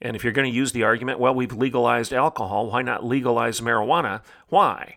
And 0.00 0.16
if 0.16 0.24
you're 0.24 0.32
going 0.32 0.50
to 0.50 0.56
use 0.56 0.72
the 0.72 0.82
argument, 0.82 1.20
well, 1.20 1.34
we've 1.34 1.52
legalized 1.52 2.12
alcohol, 2.12 2.70
why 2.70 2.82
not 2.82 3.04
legalize 3.04 3.60
marijuana? 3.60 4.22
Why? 4.48 4.96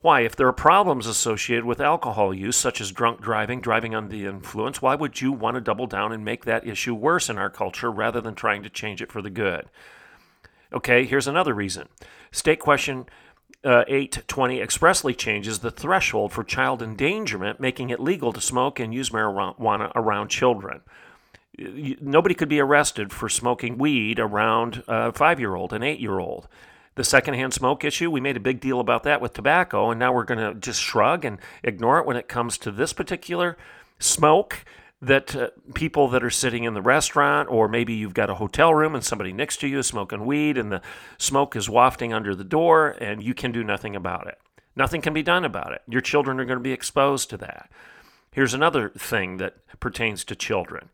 Why, 0.00 0.20
if 0.20 0.36
there 0.36 0.46
are 0.46 0.52
problems 0.52 1.06
associated 1.08 1.64
with 1.64 1.80
alcohol 1.80 2.32
use, 2.32 2.56
such 2.56 2.80
as 2.80 2.92
drunk 2.92 3.20
driving, 3.20 3.60
driving 3.60 3.94
under 3.94 4.10
the 4.14 4.26
influence, 4.26 4.80
why 4.80 4.94
would 4.94 5.20
you 5.20 5.32
want 5.32 5.56
to 5.56 5.60
double 5.60 5.88
down 5.88 6.12
and 6.12 6.24
make 6.24 6.44
that 6.44 6.66
issue 6.66 6.94
worse 6.94 7.28
in 7.28 7.38
our 7.38 7.50
culture 7.50 7.90
rather 7.90 8.20
than 8.20 8.36
trying 8.36 8.62
to 8.62 8.70
change 8.70 9.02
it 9.02 9.10
for 9.10 9.20
the 9.20 9.30
good? 9.30 9.68
Okay, 10.72 11.04
here's 11.04 11.26
another 11.26 11.54
reason. 11.54 11.88
State 12.30 12.60
question 12.60 13.06
uh, 13.66 13.84
820 13.88 14.60
expressly 14.60 15.14
changes 15.14 15.58
the 15.58 15.70
threshold 15.70 16.32
for 16.32 16.44
child 16.44 16.82
endangerment, 16.82 17.60
making 17.60 17.90
it 17.90 18.00
legal 18.00 18.32
to 18.32 18.40
smoke 18.40 18.78
and 18.78 18.94
use 18.94 19.10
marijuana 19.10 19.90
around 19.94 20.28
children. 20.28 20.80
Nobody 21.58 22.34
could 22.34 22.48
be 22.48 22.60
arrested 22.60 23.12
for 23.12 23.28
smoking 23.28 23.76
weed 23.76 24.18
around 24.18 24.84
a 24.86 25.12
five 25.12 25.40
year 25.40 25.54
old, 25.54 25.72
an 25.72 25.82
eight 25.82 26.00
year 26.00 26.18
old 26.18 26.48
the 26.96 27.04
secondhand 27.04 27.52
smoke 27.52 27.84
issue. 27.84 28.10
We 28.10 28.20
made 28.20 28.36
a 28.36 28.40
big 28.40 28.58
deal 28.58 28.80
about 28.80 29.02
that 29.02 29.20
with 29.20 29.34
tobacco, 29.34 29.90
and 29.90 30.00
now 30.00 30.12
we're 30.12 30.24
going 30.24 30.40
to 30.40 30.58
just 30.58 30.80
shrug 30.80 31.24
and 31.24 31.38
ignore 31.62 31.98
it 31.98 32.06
when 32.06 32.16
it 32.16 32.26
comes 32.26 32.58
to 32.58 32.70
this 32.70 32.92
particular 32.92 33.56
smoke 33.98 34.64
that 35.02 35.36
uh, 35.36 35.50
people 35.74 36.08
that 36.08 36.24
are 36.24 36.30
sitting 36.30 36.64
in 36.64 36.74
the 36.74 36.82
restaurant, 36.82 37.50
or 37.50 37.68
maybe 37.68 37.92
you've 37.94 38.14
got 38.14 38.30
a 38.30 38.36
hotel 38.36 38.74
room 38.74 38.94
and 38.94 39.04
somebody 39.04 39.32
next 39.32 39.58
to 39.58 39.68
you 39.68 39.80
is 39.80 39.86
smoking 39.86 40.24
weed 40.24 40.56
and 40.56 40.72
the 40.72 40.82
smoke 41.18 41.54
is 41.54 41.68
wafting 41.68 42.12
under 42.12 42.34
the 42.34 42.44
door, 42.44 42.96
and 43.00 43.22
you 43.22 43.34
can 43.34 43.52
do 43.52 43.62
nothing 43.62 43.94
about 43.94 44.26
it. 44.26 44.38
Nothing 44.74 45.00
can 45.00 45.14
be 45.14 45.22
done 45.22 45.44
about 45.44 45.72
it. 45.72 45.82
Your 45.88 46.00
children 46.00 46.40
are 46.40 46.44
going 46.44 46.58
to 46.58 46.62
be 46.62 46.72
exposed 46.72 47.30
to 47.30 47.36
that. 47.38 47.70
Here's 48.32 48.54
another 48.54 48.90
thing 48.90 49.38
that 49.38 49.56
pertains 49.80 50.24
to 50.24 50.36
children 50.36 50.90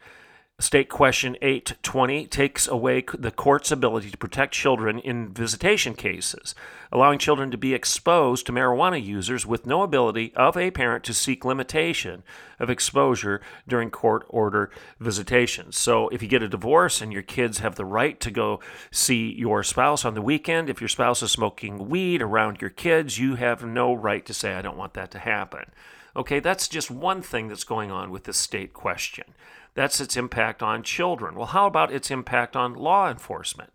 State 0.61 0.89
Question 0.89 1.37
820 1.43 2.27
takes 2.29 2.69
away 2.69 3.05
the 3.19 3.33
court's 3.33 3.73
ability 3.73 4.11
to 4.11 4.17
protect 4.17 4.55
children 4.55 5.01
in 5.01 5.33
visitation 5.33 5.95
cases, 5.95 6.55
allowing 6.93 7.19
children 7.19 7.51
to 7.51 7.57
be 7.57 7.75
exposed 7.75 8.47
to 8.47 8.53
marijuana 8.53 9.03
users 9.03 9.45
with 9.45 9.67
no 9.67 9.83
ability 9.83 10.33
of 10.37 10.57
a 10.57 10.71
parent 10.71 11.03
to 11.05 11.15
seek 11.15 11.45
limitation 11.45 12.23
of 12.61 12.71
exposure 12.71 13.41
during 13.67 13.91
court 13.91 14.25
order 14.29 14.71
visitations. 15.01 15.77
So, 15.77 16.09
if 16.11 16.23
you 16.23 16.29
get 16.29 16.45
a 16.45 16.49
divorce 16.49 17.01
and 17.01 17.13
your 17.13 17.23
kids 17.23 17.59
have 17.59 17.75
the 17.75 17.85
right 17.85 18.21
to 18.21 18.31
go 18.31 18.61
see 18.93 19.33
your 19.33 19.65
spouse 19.65 20.05
on 20.05 20.15
the 20.15 20.23
weekend, 20.23 20.71
if 20.71 20.81
your 20.81 20.89
spouse 20.89 21.23
is 21.23 21.33
smoking 21.33 21.89
weed 21.89 22.23
around 22.23 22.61
your 22.61 22.71
kids, 22.71 23.19
you 23.19 23.35
have 23.35 23.65
no 23.65 23.93
right 23.95 24.25
to 24.27 24.35
say, 24.35 24.55
I 24.55 24.63
don't 24.63 24.79
want 24.79 24.95
that 24.95 25.11
to 25.11 25.19
happen. 25.19 25.73
Okay, 26.15 26.41
that's 26.41 26.69
just 26.69 26.91
one 26.91 27.23
thing 27.23 27.49
that's 27.49 27.65
going 27.65 27.91
on 27.91 28.11
with 28.11 28.25
this 28.25 28.37
state 28.37 28.75
question. 28.75 29.25
That's 29.75 30.01
its 30.01 30.17
impact 30.17 30.63
on 30.63 30.83
children. 30.83 31.35
Well, 31.35 31.47
how 31.47 31.67
about 31.67 31.93
its 31.93 32.11
impact 32.11 32.57
on 32.57 32.75
law 32.75 33.11
enforcement? 33.11 33.73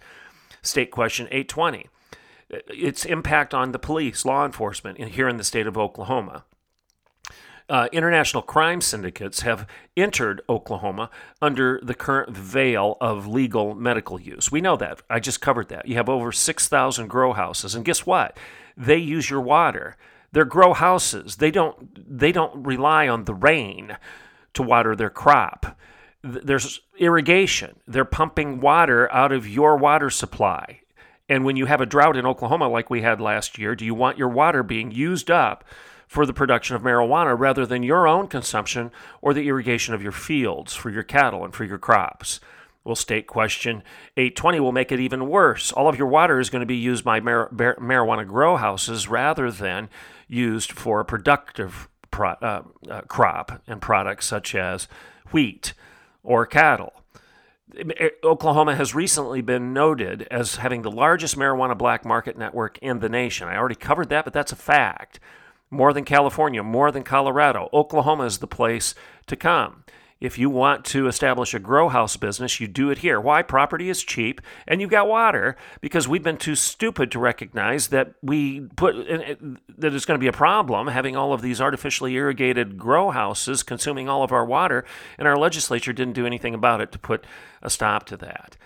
State 0.61 0.91
question 0.91 1.27
820. 1.27 1.87
Its 2.49 3.03
impact 3.05 3.53
on 3.53 3.71
the 3.71 3.79
police, 3.79 4.23
law 4.23 4.45
enforcement 4.45 4.99
here 4.99 5.27
in 5.27 5.37
the 5.37 5.43
state 5.43 5.67
of 5.67 5.77
Oklahoma. 5.77 6.45
Uh, 7.69 7.89
international 7.91 8.41
crime 8.41 8.79
syndicates 8.79 9.41
have 9.41 9.67
entered 9.97 10.41
Oklahoma 10.47 11.09
under 11.41 11.81
the 11.83 11.93
current 11.93 12.29
veil 12.35 12.95
of 13.01 13.27
legal 13.27 13.75
medical 13.75 14.21
use. 14.21 14.49
We 14.49 14.61
know 14.61 14.77
that. 14.77 15.01
I 15.09 15.19
just 15.19 15.41
covered 15.41 15.67
that. 15.69 15.85
You 15.85 15.95
have 15.95 16.07
over 16.07 16.31
6,000 16.31 17.07
grow 17.07 17.33
houses, 17.33 17.75
and 17.75 17.83
guess 17.83 18.05
what? 18.05 18.37
They 18.77 18.97
use 18.97 19.29
your 19.29 19.41
water. 19.41 19.97
They're 20.31 20.45
grow 20.45 20.73
houses. 20.73 21.37
They 21.37 21.51
don't. 21.51 22.17
They 22.17 22.31
don't 22.31 22.65
rely 22.65 23.07
on 23.07 23.25
the 23.25 23.33
rain 23.33 23.97
to 24.53 24.63
water 24.63 24.95
their 24.95 25.09
crop. 25.09 25.77
There's 26.23 26.81
irrigation. 26.97 27.79
They're 27.87 28.05
pumping 28.05 28.59
water 28.59 29.11
out 29.11 29.31
of 29.31 29.47
your 29.47 29.77
water 29.77 30.09
supply. 30.09 30.81
And 31.29 31.43
when 31.43 31.57
you 31.57 31.65
have 31.65 31.81
a 31.81 31.85
drought 31.85 32.17
in 32.17 32.25
Oklahoma 32.25 32.69
like 32.69 32.89
we 32.89 33.01
had 33.01 33.19
last 33.19 33.57
year, 33.57 33.75
do 33.75 33.85
you 33.85 33.93
want 33.93 34.17
your 34.17 34.29
water 34.29 34.63
being 34.63 34.91
used 34.91 35.29
up 35.29 35.63
for 36.07 36.25
the 36.25 36.33
production 36.33 36.75
of 36.75 36.81
marijuana 36.81 37.37
rather 37.37 37.65
than 37.65 37.83
your 37.83 38.07
own 38.07 38.27
consumption 38.27 38.91
or 39.21 39.33
the 39.33 39.47
irrigation 39.47 39.93
of 39.93 40.01
your 40.01 40.13
fields 40.13 40.73
for 40.73 40.89
your 40.89 41.03
cattle 41.03 41.43
and 41.43 41.53
for 41.53 41.65
your 41.65 41.77
crops? 41.77 42.39
Well, 42.85 42.95
state 42.95 43.27
question 43.27 43.83
820 44.15 44.61
will 44.61 44.71
make 44.71 44.93
it 44.93 45.01
even 45.01 45.27
worse. 45.27 45.73
All 45.73 45.89
of 45.89 45.97
your 45.97 46.07
water 46.07 46.39
is 46.39 46.49
going 46.49 46.61
to 46.61 46.65
be 46.65 46.77
used 46.77 47.03
by 47.03 47.19
mar- 47.19 47.49
marijuana 47.51 48.25
grow 48.25 48.55
houses 48.55 49.09
rather 49.09 49.51
than 49.51 49.89
used 50.29 50.71
for 50.71 51.03
productive 51.03 51.89
pro- 52.11 52.37
uh, 52.41 52.63
uh, 52.89 53.01
crop 53.01 53.61
and 53.67 53.81
products 53.81 54.25
such 54.25 54.55
as 54.55 54.87
wheat 55.31 55.73
or 56.23 56.45
cattle. 56.45 56.93
Oklahoma 58.23 58.75
has 58.75 58.95
recently 58.95 59.41
been 59.41 59.73
noted 59.73 60.27
as 60.31 60.55
having 60.55 60.81
the 60.81 60.91
largest 60.91 61.37
marijuana 61.37 61.77
black 61.77 62.05
market 62.05 62.37
network 62.37 62.77
in 62.79 62.99
the 62.99 63.09
nation. 63.09 63.47
I 63.47 63.57
already 63.57 63.75
covered 63.75 64.09
that, 64.09 64.23
but 64.23 64.33
that's 64.33 64.51
a 64.51 64.57
fact. 64.57 65.19
More 65.69 65.91
than 65.91 66.05
California, 66.05 66.63
more 66.63 66.91
than 66.91 67.03
Colorado. 67.03 67.69
Oklahoma 67.73 68.23
is 68.23 68.37
the 68.37 68.47
place 68.47 68.95
to 69.27 69.35
come. 69.35 69.83
If 70.19 70.39
you 70.39 70.49
want 70.49 70.83
to 70.85 71.07
establish 71.07 71.53
a 71.53 71.59
grow 71.59 71.89
house 71.89 72.17
business, 72.17 72.59
you 72.59 72.67
do 72.67 72.89
it 72.89 72.99
here. 72.99 73.21
Why? 73.21 73.43
Property 73.43 73.89
is 73.89 74.03
cheap 74.03 74.41
and 74.67 74.81
you've 74.81 74.89
got 74.89 75.07
water 75.07 75.55
because 75.79 76.07
we've 76.07 76.23
been 76.23 76.37
too 76.37 76.55
stupid 76.55 77.11
to 77.11 77.19
recognize 77.19 77.89
that 77.89 78.13
we 78.23 78.61
put 78.61 78.95
uh, 78.95 79.13
uh, 79.13 79.35
that 79.77 79.93
it's 79.93 80.05
going 80.05 80.19
to 80.19 80.23
be 80.23 80.27
a 80.27 80.33
problem 80.33 80.87
having 80.87 81.15
all 81.15 81.33
of 81.33 81.41
these 81.41 81.61
artificially 81.61 82.15
irrigated 82.15 82.77
grow 82.77 83.11
houses 83.11 83.61
consuming 83.61 84.09
all 84.09 84.23
of 84.23 84.31
our 84.31 84.45
water 84.45 84.83
and 85.19 85.27
our 85.27 85.37
legislature 85.37 85.93
didn't 85.93 86.15
do 86.15 86.25
anything 86.25 86.55
about 86.55 86.81
it 86.81 86.91
to 86.91 86.99
put 86.99 87.25
a 87.61 87.69
stop 87.69 88.05
to 88.05 88.17
that. 88.17 88.57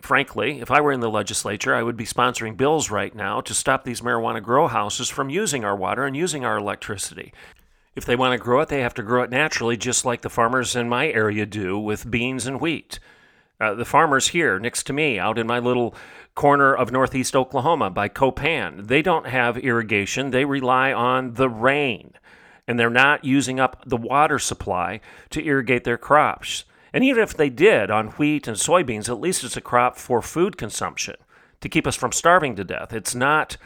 Frankly, 0.00 0.60
if 0.60 0.70
I 0.70 0.80
were 0.80 0.92
in 0.92 1.00
the 1.00 1.10
legislature, 1.10 1.74
I 1.74 1.82
would 1.82 1.96
be 1.96 2.04
sponsoring 2.04 2.56
bills 2.56 2.90
right 2.90 3.14
now 3.14 3.40
to 3.42 3.54
stop 3.54 3.84
these 3.84 4.00
marijuana 4.00 4.42
grow 4.42 4.66
houses 4.66 5.08
from 5.08 5.30
using 5.30 5.64
our 5.64 5.76
water 5.76 6.04
and 6.04 6.16
using 6.16 6.44
our 6.44 6.56
electricity. 6.56 7.32
If 7.96 8.04
they 8.04 8.16
want 8.16 8.32
to 8.32 8.42
grow 8.42 8.60
it, 8.60 8.68
they 8.68 8.80
have 8.80 8.94
to 8.94 9.02
grow 9.02 9.22
it 9.22 9.30
naturally, 9.30 9.76
just 9.76 10.04
like 10.04 10.22
the 10.22 10.30
farmers 10.30 10.74
in 10.74 10.88
my 10.88 11.08
area 11.08 11.46
do 11.46 11.78
with 11.78 12.10
beans 12.10 12.46
and 12.46 12.60
wheat. 12.60 12.98
Uh, 13.60 13.74
the 13.74 13.84
farmers 13.84 14.28
here 14.28 14.58
next 14.58 14.82
to 14.84 14.92
me, 14.92 15.18
out 15.18 15.38
in 15.38 15.46
my 15.46 15.60
little 15.60 15.94
corner 16.34 16.74
of 16.74 16.90
northeast 16.90 17.36
Oklahoma 17.36 17.90
by 17.90 18.08
Copan, 18.08 18.86
they 18.86 19.00
don't 19.00 19.28
have 19.28 19.56
irrigation. 19.56 20.30
They 20.30 20.44
rely 20.44 20.92
on 20.92 21.34
the 21.34 21.48
rain, 21.48 22.14
and 22.66 22.78
they're 22.78 22.90
not 22.90 23.24
using 23.24 23.60
up 23.60 23.84
the 23.86 23.96
water 23.96 24.40
supply 24.40 25.00
to 25.30 25.44
irrigate 25.44 25.84
their 25.84 25.98
crops. 25.98 26.64
And 26.92 27.04
even 27.04 27.22
if 27.22 27.36
they 27.36 27.50
did 27.50 27.90
on 27.90 28.08
wheat 28.08 28.48
and 28.48 28.56
soybeans, 28.56 29.08
at 29.08 29.20
least 29.20 29.44
it's 29.44 29.56
a 29.56 29.60
crop 29.60 29.98
for 29.98 30.20
food 30.20 30.56
consumption 30.56 31.16
to 31.60 31.68
keep 31.68 31.86
us 31.86 31.96
from 31.96 32.12
starving 32.12 32.56
to 32.56 32.64
death. 32.64 32.92
It's 32.92 33.14
not 33.14 33.56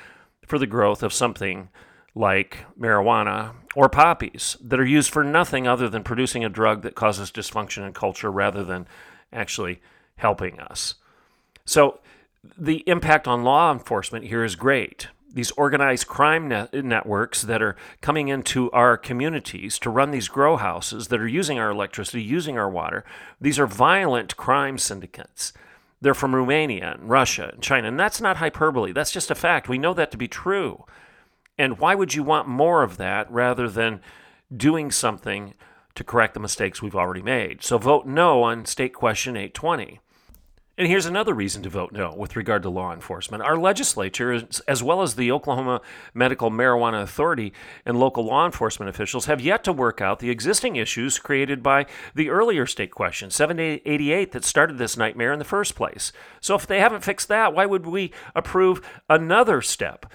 for 0.46 0.58
the 0.58 0.66
growth 0.66 1.02
of 1.02 1.12
something 1.12 1.70
like 2.14 2.64
marijuana 2.78 3.54
or 3.74 3.88
poppies 3.88 4.56
that 4.60 4.80
are 4.80 4.86
used 4.86 5.10
for 5.10 5.24
nothing 5.24 5.66
other 5.66 5.88
than 5.88 6.02
producing 6.02 6.44
a 6.44 6.48
drug 6.48 6.82
that 6.82 6.94
causes 6.94 7.30
dysfunction 7.30 7.86
in 7.86 7.92
culture 7.92 8.30
rather 8.30 8.64
than 8.64 8.86
actually 9.32 9.80
helping 10.16 10.58
us. 10.60 10.94
So 11.64 12.00
the 12.56 12.82
impact 12.86 13.28
on 13.28 13.44
law 13.44 13.72
enforcement 13.72 14.26
here 14.26 14.44
is 14.44 14.56
great. 14.56 15.08
These 15.32 15.50
organized 15.52 16.06
crime 16.06 16.48
net- 16.48 16.72
networks 16.72 17.42
that 17.42 17.60
are 17.60 17.76
coming 18.00 18.28
into 18.28 18.70
our 18.72 18.96
communities 18.96 19.78
to 19.80 19.90
run 19.90 20.10
these 20.10 20.28
grow 20.28 20.56
houses 20.56 21.08
that 21.08 21.20
are 21.20 21.28
using 21.28 21.58
our 21.58 21.70
electricity, 21.70 22.22
using 22.22 22.58
our 22.58 22.70
water, 22.70 23.04
these 23.40 23.58
are 23.58 23.66
violent 23.66 24.36
crime 24.36 24.78
syndicates. 24.78 25.52
They're 26.00 26.14
from 26.14 26.34
Romania 26.34 26.92
and 26.98 27.10
Russia 27.10 27.50
and 27.52 27.62
China. 27.62 27.88
And 27.88 28.00
that's 28.00 28.20
not 28.20 28.38
hyperbole. 28.38 28.92
That's 28.92 29.10
just 29.10 29.30
a 29.30 29.34
fact. 29.34 29.68
We 29.68 29.78
know 29.78 29.94
that 29.94 30.10
to 30.12 30.16
be 30.16 30.28
true. 30.28 30.84
And 31.58 31.78
why 31.78 31.94
would 31.94 32.14
you 32.14 32.22
want 32.22 32.46
more 32.46 32.82
of 32.82 32.96
that 32.98 33.30
rather 33.30 33.68
than 33.68 34.00
doing 34.54 34.90
something 34.90 35.54
to 35.96 36.04
correct 36.04 36.34
the 36.34 36.40
mistakes 36.40 36.80
we've 36.80 36.94
already 36.94 37.22
made? 37.22 37.62
So 37.62 37.76
vote 37.78 38.06
no 38.06 38.44
on 38.44 38.64
State 38.64 38.94
Question 38.94 39.36
820. 39.36 40.00
And 40.78 40.86
here's 40.86 41.06
another 41.06 41.34
reason 41.34 41.64
to 41.64 41.68
vote 41.68 41.90
no 41.90 42.14
with 42.14 42.36
regard 42.36 42.62
to 42.62 42.70
law 42.70 42.92
enforcement. 42.92 43.42
Our 43.42 43.56
legislature, 43.56 44.46
as 44.68 44.80
well 44.80 45.02
as 45.02 45.16
the 45.16 45.32
Oklahoma 45.32 45.80
Medical 46.14 46.52
Marijuana 46.52 47.02
Authority 47.02 47.52
and 47.84 47.98
local 47.98 48.24
law 48.24 48.46
enforcement 48.46 48.88
officials, 48.88 49.26
have 49.26 49.40
yet 49.40 49.64
to 49.64 49.72
work 49.72 50.00
out 50.00 50.20
the 50.20 50.30
existing 50.30 50.76
issues 50.76 51.18
created 51.18 51.64
by 51.64 51.86
the 52.14 52.30
earlier 52.30 52.64
state 52.64 52.92
question, 52.92 53.28
788, 53.28 54.30
that 54.30 54.44
started 54.44 54.78
this 54.78 54.96
nightmare 54.96 55.32
in 55.32 55.40
the 55.40 55.44
first 55.44 55.74
place. 55.74 56.12
So 56.40 56.54
if 56.54 56.64
they 56.64 56.78
haven't 56.78 57.02
fixed 57.02 57.26
that, 57.26 57.52
why 57.52 57.66
would 57.66 57.84
we 57.84 58.12
approve 58.36 58.80
another 59.10 59.60
step 59.60 60.06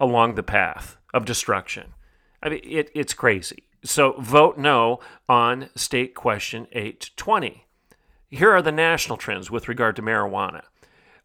along 0.00 0.34
the 0.34 0.42
path 0.42 0.96
of 1.14 1.24
destruction? 1.24 1.94
I 2.42 2.48
mean, 2.48 2.60
it, 2.64 2.90
it's 2.94 3.14
crazy. 3.14 3.64
So 3.84 4.14
vote 4.18 4.58
no 4.58 5.00
on 5.28 5.70
State 5.74 6.14
Question 6.14 6.66
820. 6.72 7.66
Here 8.28 8.50
are 8.50 8.62
the 8.62 8.72
national 8.72 9.18
trends 9.18 9.50
with 9.50 9.68
regard 9.68 9.96
to 9.96 10.02
marijuana. 10.02 10.62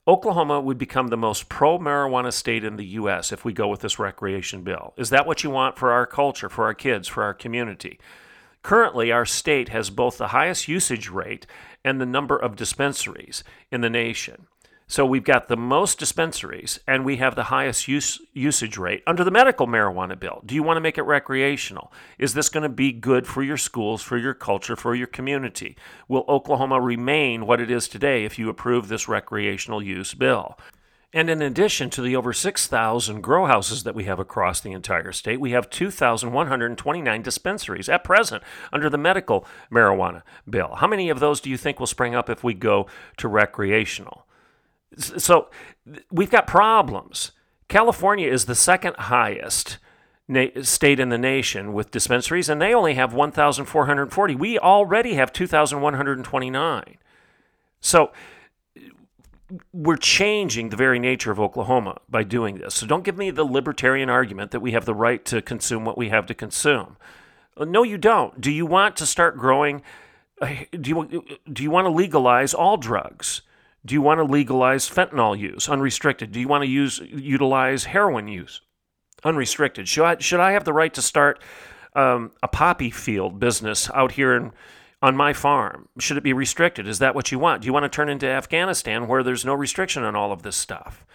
Oklahoma 0.07 0.61
would 0.61 0.77
become 0.77 1.07
the 1.07 1.17
most 1.17 1.49
pro 1.49 1.79
marijuana 1.79 2.31
state 2.31 2.63
in 2.63 2.75
the 2.75 2.85
U.S. 2.85 3.31
if 3.31 3.43
we 3.43 3.53
go 3.53 3.67
with 3.67 3.79
this 3.79 3.97
recreation 3.97 4.61
bill. 4.61 4.93
Is 4.97 5.09
that 5.09 5.25
what 5.25 5.43
you 5.43 5.49
want 5.49 5.77
for 5.77 5.91
our 5.91 6.05
culture, 6.05 6.49
for 6.49 6.65
our 6.65 6.75
kids, 6.75 7.07
for 7.07 7.23
our 7.23 7.33
community? 7.33 7.99
Currently, 8.61 9.11
our 9.11 9.25
state 9.25 9.69
has 9.69 9.89
both 9.89 10.17
the 10.17 10.29
highest 10.29 10.67
usage 10.67 11.09
rate 11.09 11.47
and 11.83 11.99
the 11.99 12.05
number 12.05 12.37
of 12.37 12.55
dispensaries 12.55 13.43
in 13.71 13.81
the 13.81 13.89
nation. 13.89 14.47
So 14.87 15.03
we've 15.03 15.23
got 15.23 15.47
the 15.47 15.57
most 15.57 15.97
dispensaries 15.97 16.79
and 16.85 17.03
we 17.03 17.17
have 17.17 17.35
the 17.35 17.45
highest 17.45 17.87
use, 17.87 18.21
usage 18.33 18.77
rate 18.77 19.01
under 19.07 19.23
the 19.23 19.31
medical 19.31 19.65
marijuana 19.65 20.19
bill. 20.19 20.43
Do 20.45 20.53
you 20.53 20.61
want 20.61 20.77
to 20.77 20.81
make 20.81 20.99
it 20.99 21.03
recreational? 21.03 21.91
Is 22.19 22.35
this 22.35 22.49
going 22.49 22.61
to 22.61 22.69
be 22.69 22.91
good 22.91 23.25
for 23.25 23.41
your 23.41 23.57
schools, 23.57 24.03
for 24.03 24.15
your 24.15 24.35
culture, 24.35 24.75
for 24.75 24.93
your 24.93 25.07
community? 25.07 25.75
Will 26.07 26.23
Oklahoma 26.27 26.79
remain 26.79 27.47
what 27.47 27.59
it 27.59 27.71
is 27.71 27.87
today 27.87 28.25
if 28.25 28.37
you 28.37 28.47
approve 28.47 28.87
this 28.87 29.07
recreational 29.07 29.81
use 29.81 30.13
bill? 30.13 30.55
And 31.11 31.31
in 31.31 31.41
addition 31.41 31.89
to 31.91 32.01
the 32.03 32.15
over 32.15 32.31
6,000 32.31 33.21
grow 33.21 33.47
houses 33.47 33.83
that 33.83 33.95
we 33.95 34.03
have 34.03 34.19
across 34.19 34.61
the 34.61 34.73
entire 34.73 35.13
state, 35.13 35.39
we 35.39 35.51
have 35.51 35.71
2,129 35.71 37.21
dispensaries 37.23 37.89
at 37.89 38.03
present 38.03 38.43
under 38.71 38.89
the 38.89 38.97
medical 38.99 39.47
marijuana 39.71 40.21
bill. 40.47 40.75
How 40.75 40.87
many 40.87 41.09
of 41.09 41.19
those 41.19 41.41
do 41.41 41.49
you 41.49 41.57
think 41.57 41.79
will 41.79 41.87
spring 41.87 42.13
up 42.13 42.29
if 42.29 42.43
we 42.43 42.53
go 42.53 42.85
to 43.17 43.27
recreational? 43.27 44.27
So 44.97 45.49
we've 46.11 46.31
got 46.31 46.47
problems. 46.47 47.31
California 47.67 48.31
is 48.31 48.45
the 48.45 48.55
second 48.55 48.95
highest 48.95 49.77
state 50.61 50.99
in 50.99 51.09
the 51.09 51.17
nation 51.17 51.73
with 51.73 51.91
dispensaries, 51.91 52.49
and 52.49 52.61
they 52.61 52.73
only 52.73 52.95
have 52.95 53.13
1,440. 53.13 54.35
We 54.35 54.57
already 54.57 55.13
have 55.13 55.31
2,129. 55.31 56.97
So 57.79 58.11
we're 59.71 59.97
changing 59.97 60.69
the 60.69 60.75
very 60.75 60.97
nature 60.97 61.31
of 61.31 61.39
Oklahoma 61.39 61.99
by 62.09 62.23
doing 62.23 62.57
this. 62.57 62.73
So 62.73 62.87
don't 62.87 63.03
give 63.03 63.17
me 63.17 63.29
the 63.29 63.43
libertarian 63.43 64.09
argument 64.09 64.51
that 64.51 64.59
we 64.59 64.71
have 64.71 64.85
the 64.85 64.95
right 64.95 65.23
to 65.25 65.41
consume 65.41 65.85
what 65.85 65.97
we 65.97 66.09
have 66.09 66.25
to 66.27 66.33
consume. 66.33 66.97
No, 67.57 67.83
you 67.83 67.97
don't. 67.97 68.41
Do 68.41 68.51
you 68.51 68.65
want 68.65 68.97
to 68.97 69.05
start 69.05 69.37
growing? 69.37 69.83
Uh, 70.41 70.55
do 70.71 70.89
you, 70.89 71.25
do 71.51 71.63
you 71.63 71.69
want 71.69 71.85
to 71.85 71.91
legalize 71.91 72.53
all 72.53 72.77
drugs? 72.77 73.43
Do 73.85 73.93
you 73.93 74.01
want 74.01 74.17
to 74.17 74.23
legalize 74.23 74.89
fentanyl 74.89 75.37
use 75.37 75.69
unrestricted? 75.69 76.31
Do 76.31 76.39
you 76.39 76.47
want 76.47 76.63
to 76.63 76.69
use 76.69 76.99
utilize 76.99 77.85
heroin 77.85 78.27
use 78.27 78.61
unrestricted? 79.23 79.87
Should 79.87 80.05
I, 80.05 80.17
should 80.19 80.39
I 80.39 80.53
have 80.53 80.63
the 80.63 80.73
right 80.73 80.93
to 80.95 81.01
start 81.01 81.39
um, 81.95 82.31
a 82.41 82.47
poppy 82.47 82.89
field 82.89 83.39
business 83.39 83.89
out 83.93 84.13
here 84.13 84.35
in, 84.35 84.51
on 85.03 85.15
my 85.15 85.33
farm? 85.33 85.87
Should 85.99 86.17
it 86.17 86.23
be 86.23 86.33
restricted? 86.33 86.87
Is 86.87 86.97
that 86.99 87.13
what 87.13 87.31
you 87.31 87.37
want? 87.37 87.61
Do 87.61 87.67
you 87.67 87.73
want 87.73 87.83
to 87.83 87.89
turn 87.89 88.09
into 88.09 88.27
Afghanistan 88.27 89.07
where 89.07 89.21
there's 89.21 89.45
no 89.45 89.53
restriction 89.53 90.03
on 90.03 90.15
all 90.15 90.31
of 90.31 90.41
this 90.41 90.55
stuff? 90.55 91.05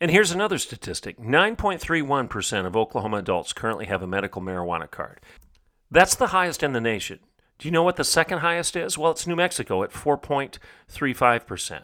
And 0.00 0.10
here's 0.10 0.30
another 0.30 0.58
statistic 0.58 1.18
9.31% 1.18 2.66
of 2.66 2.76
Oklahoma 2.76 3.16
adults 3.16 3.52
currently 3.52 3.86
have 3.86 4.02
a 4.02 4.06
medical 4.06 4.40
marijuana 4.40 4.88
card. 4.88 5.20
That's 5.90 6.14
the 6.14 6.28
highest 6.28 6.62
in 6.62 6.74
the 6.74 6.80
nation. 6.80 7.18
Do 7.58 7.66
you 7.66 7.72
know 7.72 7.82
what 7.82 7.96
the 7.96 8.04
second 8.04 8.38
highest 8.38 8.76
is? 8.76 8.98
Well, 8.98 9.12
it's 9.12 9.26
New 9.26 9.36
Mexico 9.36 9.82
at 9.82 9.90
4.35%. 9.90 11.82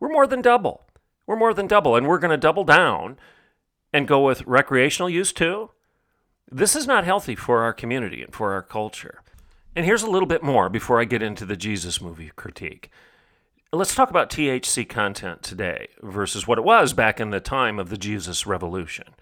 We're 0.00 0.12
more 0.12 0.26
than 0.26 0.42
double. 0.42 0.86
We're 1.26 1.36
more 1.36 1.54
than 1.54 1.66
double. 1.66 1.96
And 1.96 2.06
we're 2.06 2.18
going 2.18 2.30
to 2.30 2.36
double 2.36 2.64
down 2.64 3.18
and 3.92 4.08
go 4.08 4.24
with 4.24 4.46
recreational 4.46 5.10
use 5.10 5.32
too. 5.32 5.70
This 6.50 6.74
is 6.74 6.86
not 6.86 7.04
healthy 7.04 7.34
for 7.34 7.62
our 7.62 7.72
community 7.72 8.22
and 8.22 8.34
for 8.34 8.52
our 8.52 8.62
culture. 8.62 9.22
And 9.76 9.84
here's 9.84 10.02
a 10.02 10.10
little 10.10 10.26
bit 10.26 10.42
more 10.42 10.68
before 10.68 11.00
I 11.00 11.04
get 11.04 11.22
into 11.22 11.44
the 11.44 11.56
Jesus 11.56 12.00
movie 12.00 12.32
critique. 12.34 12.90
Let's 13.70 13.94
talk 13.94 14.08
about 14.08 14.30
THC 14.30 14.88
content 14.88 15.42
today 15.42 15.88
versus 16.02 16.46
what 16.46 16.56
it 16.56 16.64
was 16.64 16.94
back 16.94 17.20
in 17.20 17.30
the 17.30 17.40
time 17.40 17.78
of 17.78 17.90
the 17.90 17.98
Jesus 17.98 18.46
Revolution, 18.46 19.14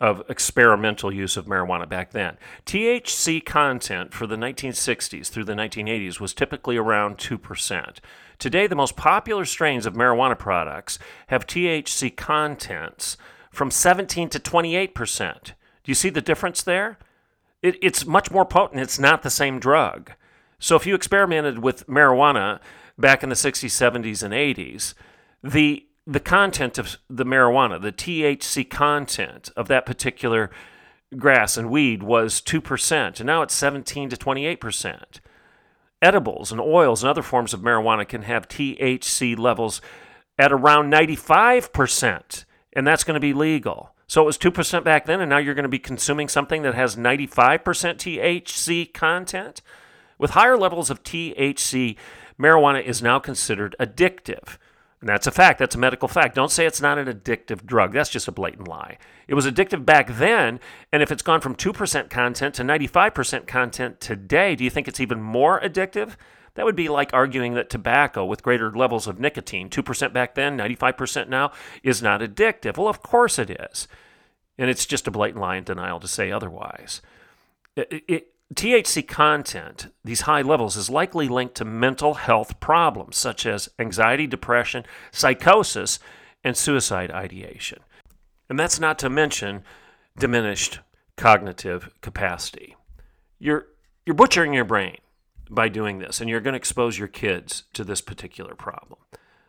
of 0.00 0.22
experimental 0.28 1.12
use 1.12 1.36
of 1.36 1.46
marijuana 1.46 1.88
back 1.88 2.12
then. 2.12 2.36
THC 2.64 3.44
content 3.44 4.14
for 4.14 4.28
the 4.28 4.36
1960s 4.36 5.26
through 5.26 5.44
the 5.44 5.54
1980s 5.54 6.20
was 6.20 6.32
typically 6.32 6.76
around 6.76 7.18
2%. 7.18 7.98
Today, 8.38 8.66
the 8.66 8.76
most 8.76 8.96
popular 8.96 9.44
strains 9.44 9.86
of 9.86 9.94
marijuana 9.94 10.38
products 10.38 10.98
have 11.28 11.46
THC 11.46 12.14
contents 12.14 13.16
from 13.50 13.70
17 13.70 14.28
to 14.30 14.38
28%. 14.38 15.44
Do 15.44 15.52
you 15.84 15.94
see 15.94 16.10
the 16.10 16.20
difference 16.20 16.62
there? 16.62 16.98
It, 17.62 17.76
it's 17.82 18.04
much 18.04 18.30
more 18.30 18.44
potent. 18.44 18.82
It's 18.82 18.98
not 18.98 19.22
the 19.22 19.30
same 19.30 19.58
drug. 19.58 20.12
So 20.58 20.76
if 20.76 20.86
you 20.86 20.94
experimented 20.94 21.60
with 21.60 21.86
marijuana 21.86 22.60
back 22.98 23.22
in 23.22 23.28
the 23.28 23.34
60s, 23.34 23.70
70s, 23.70 24.22
and 24.22 24.34
80s, 24.34 24.94
the 25.42 25.86
the 26.08 26.20
content 26.20 26.78
of 26.78 26.98
the 27.10 27.24
marijuana, 27.24 27.82
the 27.82 27.90
THC 27.90 28.70
content 28.70 29.50
of 29.56 29.66
that 29.66 29.84
particular 29.84 30.52
grass 31.16 31.56
and 31.56 31.68
weed 31.68 32.04
was 32.04 32.40
2%, 32.40 33.18
and 33.18 33.26
now 33.26 33.42
it's 33.42 33.54
17 33.54 34.10
to 34.10 34.16
28% 34.16 35.18
edibles 36.02 36.52
and 36.52 36.60
oils 36.60 37.02
and 37.02 37.10
other 37.10 37.22
forms 37.22 37.54
of 37.54 37.60
marijuana 37.60 38.06
can 38.06 38.22
have 38.22 38.48
THC 38.48 39.38
levels 39.38 39.80
at 40.38 40.52
around 40.52 40.92
95%, 40.92 42.44
and 42.74 42.86
that's 42.86 43.04
going 43.04 43.14
to 43.14 43.20
be 43.20 43.32
legal. 43.32 43.94
So 44.06 44.22
it 44.22 44.26
was 44.26 44.38
2% 44.38 44.84
back 44.84 45.06
then, 45.06 45.20
and 45.20 45.30
now 45.30 45.38
you're 45.38 45.54
going 45.54 45.64
to 45.64 45.68
be 45.68 45.78
consuming 45.78 46.28
something 46.28 46.62
that 46.62 46.74
has 46.74 46.96
95% 46.96 47.32
THC 47.34 48.92
content. 48.92 49.62
With 50.18 50.30
higher 50.30 50.56
levels 50.56 50.90
of 50.90 51.02
THC, 51.02 51.96
marijuana 52.38 52.82
is 52.82 53.02
now 53.02 53.18
considered 53.18 53.74
addictive. 53.80 54.58
And 55.00 55.08
that's 55.08 55.26
a 55.26 55.30
fact. 55.30 55.58
That's 55.58 55.74
a 55.74 55.78
medical 55.78 56.08
fact. 56.08 56.34
Don't 56.34 56.50
say 56.50 56.64
it's 56.64 56.80
not 56.80 56.98
an 56.98 57.06
addictive 57.06 57.66
drug. 57.66 57.92
That's 57.92 58.10
just 58.10 58.28
a 58.28 58.32
blatant 58.32 58.66
lie. 58.66 58.96
It 59.28 59.34
was 59.34 59.46
addictive 59.46 59.84
back 59.84 60.08
then, 60.16 60.58
and 60.92 61.02
if 61.02 61.12
it's 61.12 61.22
gone 61.22 61.40
from 61.40 61.54
2% 61.54 62.08
content 62.08 62.54
to 62.54 62.62
95% 62.62 63.46
content 63.46 64.00
today, 64.00 64.56
do 64.56 64.64
you 64.64 64.70
think 64.70 64.88
it's 64.88 65.00
even 65.00 65.20
more 65.20 65.60
addictive? 65.60 66.16
That 66.54 66.64
would 66.64 66.76
be 66.76 66.88
like 66.88 67.12
arguing 67.12 67.54
that 67.54 67.68
tobacco 67.68 68.24
with 68.24 68.42
greater 68.42 68.72
levels 68.72 69.06
of 69.06 69.20
nicotine, 69.20 69.68
2% 69.68 70.12
back 70.14 70.34
then, 70.34 70.56
95% 70.56 71.28
now, 71.28 71.52
is 71.82 72.02
not 72.02 72.22
addictive. 72.22 72.78
Well, 72.78 72.88
of 72.88 73.02
course 73.02 73.38
it 73.38 73.50
is. 73.50 73.86
And 74.56 74.70
it's 74.70 74.86
just 74.86 75.06
a 75.06 75.10
blatant 75.10 75.42
lie 75.42 75.56
and 75.56 75.66
denial 75.66 76.00
to 76.00 76.08
say 76.08 76.32
otherwise. 76.32 77.02
It, 77.76 78.04
it, 78.08 78.28
THC 78.54 79.06
content, 79.06 79.88
these 80.04 80.22
high 80.22 80.42
levels, 80.42 80.76
is 80.76 80.88
likely 80.88 81.28
linked 81.28 81.56
to 81.56 81.64
mental 81.64 82.14
health 82.14 82.60
problems 82.60 83.16
such 83.16 83.44
as 83.44 83.68
anxiety, 83.78 84.26
depression, 84.26 84.84
psychosis, 85.10 85.98
and 86.44 86.56
suicide 86.56 87.10
ideation. 87.10 87.80
And 88.48 88.58
that's 88.58 88.78
not 88.78 88.98
to 89.00 89.10
mention 89.10 89.64
diminished 90.16 90.78
cognitive 91.16 91.90
capacity. 92.00 92.76
You're, 93.38 93.66
you're 94.04 94.14
butchering 94.14 94.52
your 94.52 94.64
brain 94.64 94.98
by 95.50 95.68
doing 95.68 95.98
this, 95.98 96.20
and 96.20 96.30
you're 96.30 96.40
going 96.40 96.54
to 96.54 96.58
expose 96.58 96.98
your 96.98 97.08
kids 97.08 97.64
to 97.72 97.82
this 97.82 98.00
particular 98.00 98.54
problem. 98.54 99.00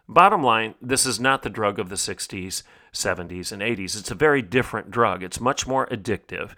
Bottom 0.10 0.42
line, 0.42 0.76
this 0.82 1.06
is 1.06 1.20
not 1.20 1.44
the 1.44 1.50
drug 1.50 1.80
of 1.80 1.90
the 1.90 1.96
60s, 1.96 2.64
70s, 2.94 3.52
and 3.52 3.62
80s. 3.62 4.00
It's 4.00 4.12
a 4.12 4.16
very 4.16 4.42
different 4.42 4.90
drug. 4.90 5.22
It's 5.22 5.40
much 5.40 5.68
more 5.68 5.86
addictive. 5.88 6.58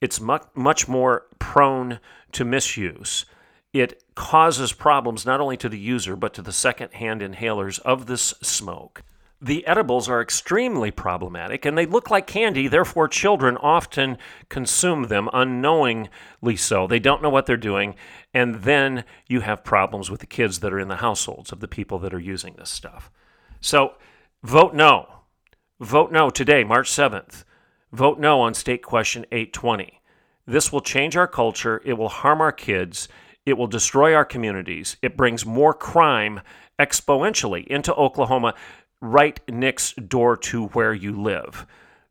It's 0.00 0.20
much, 0.20 0.44
much 0.54 0.88
more 0.88 1.26
prone 1.38 2.00
to 2.32 2.44
misuse. 2.44 3.24
It 3.72 4.02
causes 4.14 4.72
problems 4.72 5.26
not 5.26 5.40
only 5.40 5.56
to 5.58 5.68
the 5.68 5.78
user, 5.78 6.16
but 6.16 6.34
to 6.34 6.42
the 6.42 6.52
second-hand 6.52 7.20
inhalers 7.20 7.78
of 7.80 8.06
this 8.06 8.34
smoke. 8.42 9.02
The 9.40 9.66
edibles 9.66 10.08
are 10.08 10.22
extremely 10.22 10.90
problematic 10.90 11.66
and 11.66 11.76
they 11.76 11.84
look 11.84 12.10
like 12.10 12.26
candy, 12.26 12.68
therefore, 12.68 13.06
children 13.06 13.58
often 13.58 14.16
consume 14.48 15.04
them 15.04 15.28
unknowingly 15.32 16.56
so. 16.56 16.86
They 16.86 16.98
don't 16.98 17.22
know 17.22 17.28
what 17.28 17.44
they're 17.44 17.58
doing, 17.58 17.96
and 18.32 18.62
then 18.62 19.04
you 19.26 19.40
have 19.40 19.62
problems 19.62 20.10
with 20.10 20.20
the 20.20 20.26
kids 20.26 20.60
that 20.60 20.72
are 20.72 20.80
in 20.80 20.88
the 20.88 20.96
households 20.96 21.52
of 21.52 21.60
the 21.60 21.68
people 21.68 21.98
that 21.98 22.14
are 22.14 22.18
using 22.18 22.54
this 22.54 22.70
stuff. 22.70 23.10
So, 23.60 23.96
vote 24.42 24.74
no. 24.74 25.08
Vote 25.80 26.10
no 26.10 26.30
today, 26.30 26.64
March 26.64 26.90
7th. 26.90 27.44
Vote 27.92 28.18
no 28.18 28.40
on 28.40 28.52
State 28.52 28.82
Question 28.82 29.24
820. 29.30 30.00
This 30.44 30.72
will 30.72 30.80
change 30.80 31.16
our 31.16 31.28
culture, 31.28 31.80
it 31.84 31.94
will 31.94 32.08
harm 32.08 32.40
our 32.40 32.52
kids, 32.52 33.08
it 33.44 33.56
will 33.56 33.68
destroy 33.68 34.12
our 34.12 34.24
communities, 34.24 34.96
it 35.02 35.16
brings 35.16 35.46
more 35.46 35.72
crime 35.72 36.40
exponentially 36.80 37.64
into 37.68 37.94
Oklahoma 37.94 38.54
right 39.00 39.40
next 39.48 40.08
door 40.08 40.36
to 40.36 40.66
where 40.68 40.92
you 40.92 41.12
live. 41.12 41.64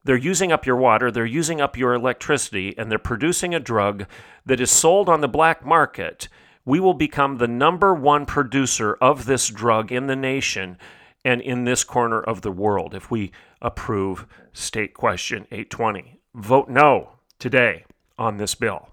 They're 0.06 0.16
using 0.16 0.52
up 0.52 0.66
your 0.66 0.78
water, 0.78 1.12
they're 1.12 1.26
using 1.26 1.60
up 1.60 1.78
your 1.78 1.94
electricity, 1.94 2.74
and 2.78 2.90
they're 2.90 3.00
producing 3.00 3.54
a 3.54 3.60
drug 3.60 4.06
that 4.46 4.62
is 4.62 4.72
sold 4.72 5.10
on 5.10 5.22
the 5.22 5.28
black 5.28 5.66
market. 5.66 6.30
We 6.64 6.80
will 6.80 6.94
become 6.94 7.38
the 7.38 7.48
number 7.48 7.94
one 7.94 8.26
producer 8.26 8.98
of 9.02 9.26
this 9.26 9.50
drug 9.50 9.92
in 9.92 10.08
the 10.08 10.16
nation 10.16 10.78
and 11.26 11.42
in 11.42 11.66
this 11.66 11.84
corner 11.84 12.22
of 12.22 12.42
the 12.42 12.52
world 12.52 12.94
if 12.94 13.10
we 13.12 13.32
approve 13.62 14.28
State 14.54 14.94
Question 14.94 15.48
820. 15.52 16.20
Vote 16.36 16.70
no 16.70 17.14
today 17.40 17.86
on 18.18 18.38
this 18.38 18.56
bill. 18.56 18.90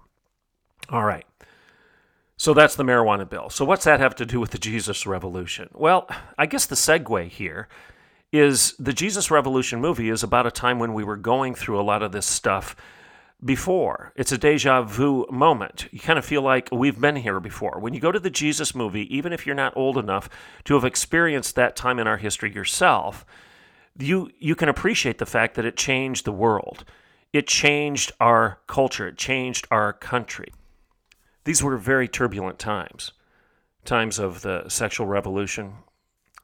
All 0.89 1.05
right. 1.05 1.25
So 2.35 2.53
that's 2.53 2.75
the 2.75 2.83
marijuana 2.83 3.29
bill. 3.29 3.49
So 3.49 3.63
what's 3.63 3.85
that 3.85 3.99
have 3.99 4.15
to 4.15 4.25
do 4.25 4.39
with 4.39 4.49
the 4.51 4.57
Jesus 4.57 5.05
Revolution? 5.05 5.69
Well, 5.73 6.09
I 6.37 6.47
guess 6.47 6.65
the 6.65 6.75
segue 6.75 7.29
here 7.29 7.69
is 8.33 8.73
the 8.79 8.91
Jesus 8.91 9.29
Revolution 9.29 9.79
movie 9.79 10.09
is 10.09 10.23
about 10.23 10.47
a 10.47 10.51
time 10.51 10.79
when 10.79 10.93
we 10.93 11.03
were 11.03 11.15
going 11.15 11.53
through 11.53 11.79
a 11.79 11.83
lot 11.83 12.01
of 12.01 12.11
this 12.11 12.25
stuff 12.25 12.75
before. 13.43 14.13
It's 14.15 14.31
a 14.31 14.37
deja 14.37 14.83
vu 14.83 15.25
moment. 15.29 15.87
You 15.91 15.99
kind 15.99 16.19
of 16.19 16.25
feel 16.25 16.41
like 16.41 16.69
we've 16.71 16.99
been 16.99 17.17
here 17.17 17.39
before. 17.39 17.79
When 17.79 17.93
you 17.93 17.99
go 17.99 18.11
to 18.11 18.19
the 18.19 18.29
Jesus 18.29 18.73
movie, 18.73 19.13
even 19.15 19.33
if 19.33 19.45
you're 19.45 19.55
not 19.55 19.75
old 19.75 19.97
enough 19.97 20.29
to 20.65 20.73
have 20.75 20.85
experienced 20.85 21.55
that 21.55 21.75
time 21.75 21.99
in 21.99 22.07
our 22.07 22.17
history 22.17 22.53
yourself, 22.53 23.25
you 23.97 24.31
you 24.39 24.55
can 24.55 24.69
appreciate 24.69 25.17
the 25.17 25.25
fact 25.25 25.55
that 25.55 25.65
it 25.65 25.77
changed 25.77 26.25
the 26.25 26.31
world. 26.31 26.85
It 27.31 27.47
changed 27.47 28.11
our 28.19 28.59
culture, 28.67 29.07
it 29.07 29.17
changed 29.17 29.67
our 29.71 29.93
country. 29.93 30.53
These 31.45 31.63
were 31.63 31.77
very 31.77 32.07
turbulent 32.07 32.59
times 32.59 33.11
times 33.85 34.17
of 34.17 34.41
the 34.41 34.69
sexual 34.69 35.07
revolution, 35.07 35.73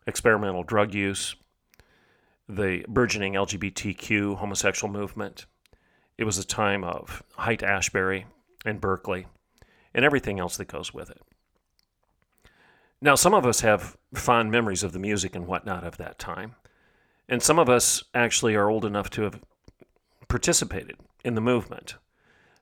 experimental 0.05 0.63
drug 0.63 0.93
use, 0.93 1.35
the 2.49 2.83
burgeoning 2.88 3.33
LGBTQ 3.33 4.35
homosexual 4.38 4.91
movement. 4.91 5.45
It 6.19 6.25
was 6.25 6.38
a 6.38 6.43
time 6.43 6.84
of 6.84 7.23
Haight 7.39 7.63
Ashbury 7.63 8.25
and 8.65 8.82
Berkeley 8.82 9.27
and 9.93 10.03
everything 10.03 10.38
else 10.38 10.58
that 10.58 10.67
goes 10.67 10.93
with 10.93 11.10
it. 11.10 11.21
Now, 12.99 13.15
some 13.15 13.34
of 13.34 13.45
us 13.45 13.62
have 13.62 13.95
fond 14.13 14.51
memories 14.51 14.84
of 14.84 14.91
the 14.91 14.99
music 14.99 15.34
and 15.34 15.47
whatnot 15.47 15.86
of 15.86 15.95
that 15.95 16.19
time, 16.19 16.55
and 17.29 17.41
some 17.41 17.58
of 17.58 17.69
us 17.69 18.03
actually 18.13 18.53
are 18.55 18.69
old 18.69 18.84
enough 18.84 19.10
to 19.12 19.21
have 19.21 19.39
participated 20.27 20.97
in 21.23 21.36
the 21.36 21.41
movement. 21.41 21.95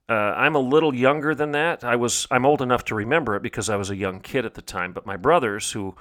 Uh, 0.08 0.14
I'm 0.14 0.54
a 0.54 0.60
little 0.60 0.94
younger 0.94 1.34
than 1.34 1.52
that. 1.54 1.84
I 1.84 1.96
was 1.96 2.28
I'm 2.30 2.46
old 2.46 2.62
enough 2.62 2.86
to 2.86 2.96
remember 2.96 3.36
it 3.36 3.42
because 3.42 3.72
I 3.72 3.76
was 3.76 3.90
a 3.90 3.96
young 3.96 4.20
kid 4.20 4.46
at 4.46 4.54
the 4.54 4.62
time. 4.62 4.94
But 4.94 5.08
my 5.08 5.18
brothers, 5.18 5.72
who 5.72 5.96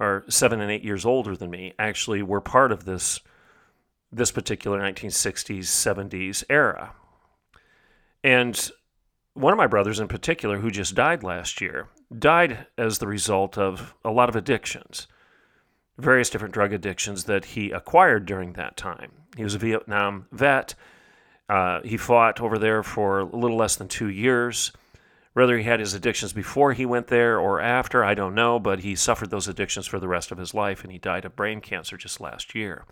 are 0.00 0.24
seven 0.28 0.60
and 0.60 0.68
eight 0.68 0.82
years 0.82 1.06
older 1.06 1.36
than 1.36 1.48
me, 1.48 1.74
actually 1.78 2.24
were 2.24 2.40
part 2.40 2.72
of 2.72 2.86
this 2.86 3.20
this 4.12 4.30
particular 4.30 4.78
1960s 4.80 5.64
70s 5.64 6.44
era. 6.50 6.94
And 8.22 8.70
one 9.34 9.52
of 9.52 9.56
my 9.56 9.66
brothers 9.66 9.98
in 9.98 10.08
particular, 10.08 10.58
who 10.58 10.70
just 10.70 10.94
died 10.94 11.22
last 11.22 11.60
year, 11.60 11.88
died 12.16 12.66
as 12.76 12.98
the 12.98 13.06
result 13.06 13.56
of 13.56 13.94
a 14.04 14.10
lot 14.10 14.28
of 14.28 14.36
addictions, 14.36 15.06
various 15.96 16.30
different 16.30 16.54
drug 16.54 16.72
addictions 16.72 17.24
that 17.24 17.46
he 17.46 17.70
acquired 17.70 18.26
during 18.26 18.52
that 18.52 18.76
time. 18.76 19.12
He 19.36 19.44
was 19.44 19.54
a 19.54 19.58
Vietnam 19.58 20.26
vet 20.30 20.74
uh, 21.52 21.82
he 21.82 21.98
fought 21.98 22.40
over 22.40 22.58
there 22.58 22.82
for 22.82 23.20
a 23.20 23.24
little 23.24 23.58
less 23.58 23.76
than 23.76 23.86
two 23.86 24.08
years. 24.08 24.72
Whether 25.34 25.58
he 25.58 25.64
had 25.64 25.80
his 25.80 25.92
addictions 25.92 26.32
before 26.32 26.72
he 26.72 26.86
went 26.86 27.08
there 27.08 27.38
or 27.38 27.60
after, 27.60 28.02
I 28.02 28.14
don't 28.14 28.34
know, 28.34 28.58
but 28.58 28.80
he 28.80 28.94
suffered 28.96 29.30
those 29.30 29.48
addictions 29.48 29.86
for 29.86 29.98
the 29.98 30.08
rest 30.08 30.32
of 30.32 30.38
his 30.38 30.54
life 30.54 30.82
and 30.82 30.90
he 30.90 30.98
died 30.98 31.26
of 31.26 31.36
brain 31.36 31.60
cancer 31.60 31.98
just 31.98 32.22
last 32.22 32.54
year. 32.54 32.86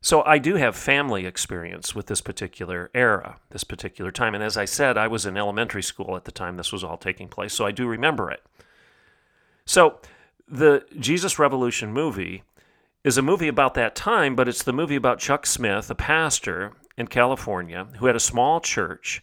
So 0.00 0.22
I 0.22 0.38
do 0.38 0.54
have 0.54 0.76
family 0.76 1.26
experience 1.26 1.94
with 1.94 2.06
this 2.06 2.20
particular 2.20 2.90
era, 2.94 3.38
this 3.50 3.64
particular 3.64 4.12
time. 4.12 4.34
And 4.34 4.44
as 4.44 4.56
I 4.56 4.64
said, 4.64 4.96
I 4.96 5.08
was 5.08 5.26
in 5.26 5.36
elementary 5.36 5.82
school 5.82 6.16
at 6.16 6.24
the 6.24 6.32
time 6.32 6.56
this 6.56 6.72
was 6.72 6.84
all 6.84 6.96
taking 6.96 7.28
place, 7.28 7.52
so 7.52 7.66
I 7.66 7.72
do 7.72 7.86
remember 7.86 8.30
it. 8.30 8.42
So 9.66 10.00
the 10.46 10.84
Jesus 10.98 11.38
Revolution 11.38 11.92
movie 11.92 12.44
is 13.04 13.18
a 13.18 13.22
movie 13.22 13.48
about 13.48 13.74
that 13.74 13.94
time, 13.94 14.36
but 14.36 14.48
it's 14.48 14.62
the 14.62 14.72
movie 14.72 14.96
about 14.96 15.18
Chuck 15.18 15.46
Smith, 15.46 15.90
a 15.90 15.94
pastor 15.94 16.72
in 16.96 17.08
California 17.08 17.86
who 17.98 18.06
had 18.06 18.16
a 18.16 18.20
small 18.20 18.60
church, 18.60 19.22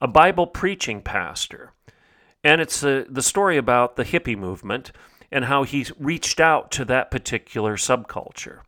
a 0.00 0.08
Bible 0.08 0.46
preaching 0.46 1.00
pastor. 1.00 1.72
And 2.42 2.60
it's 2.60 2.82
a, 2.82 3.04
the 3.08 3.22
story 3.22 3.56
about 3.56 3.96
the 3.96 4.04
hippie 4.04 4.38
movement 4.38 4.92
and 5.30 5.44
how 5.44 5.62
he 5.62 5.86
reached 5.98 6.40
out 6.40 6.70
to 6.72 6.84
that 6.86 7.10
particular 7.10 7.76
subculture. 7.76 8.60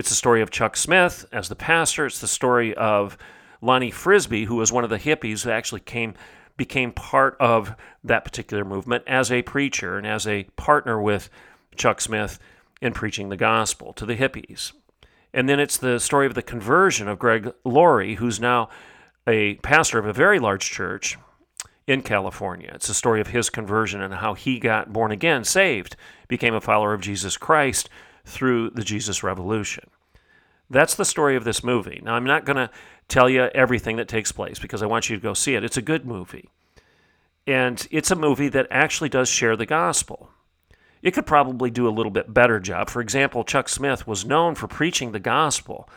It's 0.00 0.08
the 0.08 0.14
story 0.14 0.40
of 0.40 0.50
Chuck 0.50 0.78
Smith 0.78 1.26
as 1.30 1.50
the 1.50 1.54
pastor. 1.54 2.06
It's 2.06 2.20
the 2.20 2.26
story 2.26 2.74
of 2.74 3.18
Lonnie 3.60 3.90
Frisbee, 3.90 4.46
who 4.46 4.56
was 4.56 4.72
one 4.72 4.82
of 4.82 4.88
the 4.88 4.98
hippies 4.98 5.44
who 5.44 5.50
actually 5.50 5.82
came 5.82 6.14
became 6.56 6.90
part 6.90 7.36
of 7.38 7.74
that 8.02 8.24
particular 8.24 8.64
movement 8.64 9.04
as 9.06 9.30
a 9.30 9.42
preacher 9.42 9.98
and 9.98 10.06
as 10.06 10.26
a 10.26 10.44
partner 10.56 11.02
with 11.02 11.28
Chuck 11.76 12.00
Smith 12.00 12.38
in 12.80 12.94
preaching 12.94 13.28
the 13.28 13.36
gospel 13.36 13.92
to 13.92 14.06
the 14.06 14.16
hippies. 14.16 14.72
And 15.34 15.50
then 15.50 15.60
it's 15.60 15.76
the 15.76 16.00
story 16.00 16.24
of 16.24 16.34
the 16.34 16.40
conversion 16.40 17.06
of 17.06 17.18
Greg 17.18 17.52
Laurie, 17.62 18.14
who's 18.14 18.40
now 18.40 18.70
a 19.26 19.56
pastor 19.56 19.98
of 19.98 20.06
a 20.06 20.14
very 20.14 20.38
large 20.38 20.64
church 20.64 21.18
in 21.86 22.00
California. 22.00 22.70
It's 22.72 22.88
the 22.88 22.94
story 22.94 23.20
of 23.20 23.26
his 23.26 23.50
conversion 23.50 24.00
and 24.00 24.14
how 24.14 24.32
he 24.32 24.60
got 24.60 24.94
born 24.94 25.12
again, 25.12 25.44
saved, 25.44 25.94
became 26.26 26.54
a 26.54 26.60
follower 26.62 26.94
of 26.94 27.02
Jesus 27.02 27.36
Christ 27.36 27.90
through 28.24 28.70
the 28.70 28.84
Jesus 28.84 29.22
Revolution. 29.22 29.90
That's 30.68 30.94
the 30.94 31.04
story 31.04 31.36
of 31.36 31.44
this 31.44 31.64
movie. 31.64 32.00
Now, 32.04 32.14
I'm 32.14 32.24
not 32.24 32.44
going 32.44 32.56
to 32.56 32.70
tell 33.08 33.28
you 33.28 33.50
everything 33.54 33.96
that 33.96 34.08
takes 34.08 34.30
place 34.30 34.58
because 34.58 34.82
I 34.82 34.86
want 34.86 35.10
you 35.10 35.16
to 35.16 35.22
go 35.22 35.34
see 35.34 35.54
it. 35.54 35.64
It's 35.64 35.76
a 35.76 35.82
good 35.82 36.06
movie. 36.06 36.48
And 37.46 37.86
it's 37.90 38.12
a 38.12 38.16
movie 38.16 38.48
that 38.48 38.68
actually 38.70 39.08
does 39.08 39.28
share 39.28 39.56
the 39.56 39.66
gospel. 39.66 40.30
It 41.02 41.12
could 41.12 41.26
probably 41.26 41.70
do 41.70 41.88
a 41.88 41.90
little 41.90 42.12
bit 42.12 42.32
better 42.32 42.60
job. 42.60 42.90
For 42.90 43.00
example, 43.00 43.42
Chuck 43.42 43.68
Smith 43.68 44.06
was 44.06 44.24
known 44.24 44.54
for 44.54 44.68
preaching 44.68 45.12
the 45.12 45.18
gospel, 45.18 45.88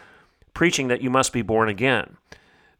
preaching 0.53 0.87
that 0.87 1.01
you 1.01 1.09
must 1.09 1.33
be 1.33 1.41
born 1.41 1.69
again, 1.69 2.17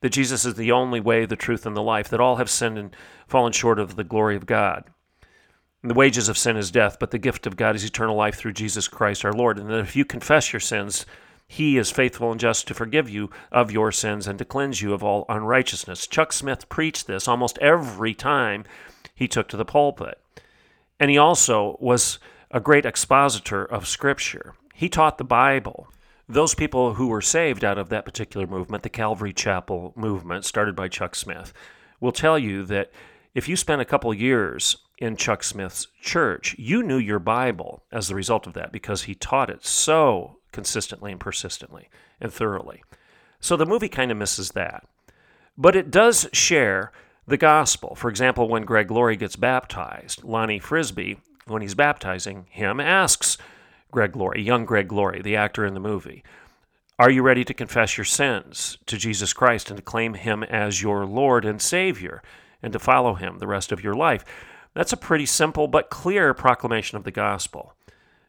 that 0.02 0.12
Jesus 0.12 0.46
is 0.46 0.56
the 0.56 0.72
only 0.72 1.00
way, 1.00 1.26
the 1.26 1.36
truth, 1.36 1.66
and 1.66 1.76
the 1.76 1.82
life, 1.82 2.10
that 2.10 2.22
all 2.22 2.38
have 2.38 2.50
sinned 2.50 2.78
and 2.78 2.96
fallen 3.28 3.52
short 3.52 3.78
of 3.78 3.96
the 3.96 4.04
glory 4.04 4.36
of 4.36 4.46
God. 4.46 4.86
The 5.84 5.94
wages 5.94 6.30
of 6.30 6.38
sin 6.38 6.56
is 6.56 6.72
death, 6.72 6.98
but 7.00 7.12
the 7.12 7.18
gift 7.18 7.46
of 7.46 7.58
God 7.58 7.76
is 7.76 7.84
eternal 7.84 8.16
life 8.16 8.36
through 8.36 8.54
Jesus 8.54 8.88
Christ 8.88 9.26
our 9.26 9.34
Lord. 9.34 9.60
And 9.60 9.70
that 9.70 9.80
if 9.80 9.96
you 9.96 10.06
confess 10.06 10.54
your 10.54 10.62
sins, 10.62 11.06
he 11.46 11.78
is 11.78 11.92
faithful 11.92 12.32
and 12.32 12.40
just 12.40 12.68
to 12.68 12.74
forgive 12.74 13.10
you 13.10 13.30
of 13.52 13.70
your 13.70 13.92
sins 13.92 14.26
and 14.26 14.40
to 14.40 14.46
cleanse 14.46 14.82
you 14.82 14.94
of 14.94 15.04
all 15.04 15.26
unrighteousness. 15.28 16.08
Chuck 16.08 16.32
Smith 16.32 16.70
preached 16.70 17.06
this 17.06 17.28
almost 17.28 17.58
every 17.60 18.14
time 18.14 18.64
he 19.14 19.28
took 19.28 19.50
to 19.50 19.58
the 19.58 19.66
pulpit. 19.66 20.20
And 21.00 21.12
he 21.12 21.18
also 21.18 21.78
was 21.82 22.18
a 22.50 22.62
great 22.62 22.86
expositor 22.86 23.66
of 23.66 23.88
Scripture. 23.88 24.56
He 24.74 24.88
taught 24.88 25.18
the 25.18 25.24
Bible. 25.24 25.90
Those 26.30 26.56
people 26.56 26.94
who 26.94 27.08
were 27.08 27.22
saved 27.22 27.66
out 27.66 27.78
of 27.78 27.90
that 27.90 28.06
particular 28.06 28.48
movement, 28.48 28.84
the 28.84 28.90
Calvary 28.90 29.34
Chapel 29.34 29.92
movement, 29.98 30.46
started 30.46 30.76
by 30.76 30.88
Chuck 30.88 31.14
Smith, 31.14 31.52
will 32.00 32.14
tell 32.14 32.40
you 32.40 32.64
that 32.66 32.92
if 33.36 33.50
you 33.50 33.56
spent 33.56 33.82
a 33.82 33.86
couple 33.86 34.14
years 34.14 34.78
in 35.04 35.18
Chuck 35.18 35.44
Smith's 35.44 35.88
church, 36.02 36.56
you 36.58 36.82
knew 36.82 36.98
your 36.98 37.20
Bible 37.20 37.84
as 37.92 38.08
the 38.08 38.16
result 38.16 38.48
of 38.48 38.54
that 38.54 38.72
because 38.72 39.04
he 39.04 39.14
taught 39.14 39.50
it 39.50 39.66
so 39.66 40.38
consistently 40.54 41.12
and 41.12 41.20
persistently 41.20 41.90
and 42.22 42.32
thoroughly. 42.32 42.82
So 43.42 43.58
the 43.58 43.66
movie 43.66 43.90
kind 43.90 44.12
of 44.12 44.18
misses 44.18 44.52
that. 44.52 44.88
But 45.58 45.76
it 45.76 45.92
does 45.92 46.30
share 46.32 46.94
the 47.28 47.38
gospel. 47.38 47.96
For 47.96 48.10
example, 48.10 48.48
when 48.48 48.64
Greg 48.64 48.90
Laurie 48.90 49.18
gets 49.18 49.36
baptized, 49.36 50.24
Lonnie 50.24 50.60
Frisbee, 50.60 51.20
when 51.48 51.62
he's 51.62 51.76
baptizing 51.76 52.46
him, 52.50 52.80
asks 52.80 53.38
Greg 53.92 54.16
Laurie, 54.16 54.42
young 54.42 54.64
Greg 54.64 54.92
Laurie, 54.92 55.22
the 55.22 55.36
actor 55.36 55.66
in 55.66 55.74
the 55.74 55.80
movie, 55.82 56.24
Are 56.98 57.12
you 57.12 57.22
ready 57.24 57.44
to 57.44 57.54
confess 57.54 57.98
your 57.98 58.06
sins 58.06 58.78
to 58.86 58.98
Jesus 58.98 59.34
Christ 59.34 59.70
and 59.70 59.78
to 59.78 59.84
claim 59.84 60.14
him 60.14 60.44
as 60.44 60.82
your 60.82 61.06
Lord 61.06 61.44
and 61.44 61.62
Savior 61.62 62.24
and 62.62 62.72
to 62.72 62.80
follow 62.80 63.16
him 63.16 63.40
the 63.40 63.48
rest 63.48 63.74
of 63.74 63.84
your 63.84 63.96
life? 63.96 64.24
That's 64.74 64.94
a 64.94 64.98
pretty 64.98 65.26
simple 65.26 65.68
but 65.68 65.90
clear 65.90 66.34
proclamation 66.34 66.98
of 66.98 67.04
the 67.04 67.12
gospel. 67.12 67.76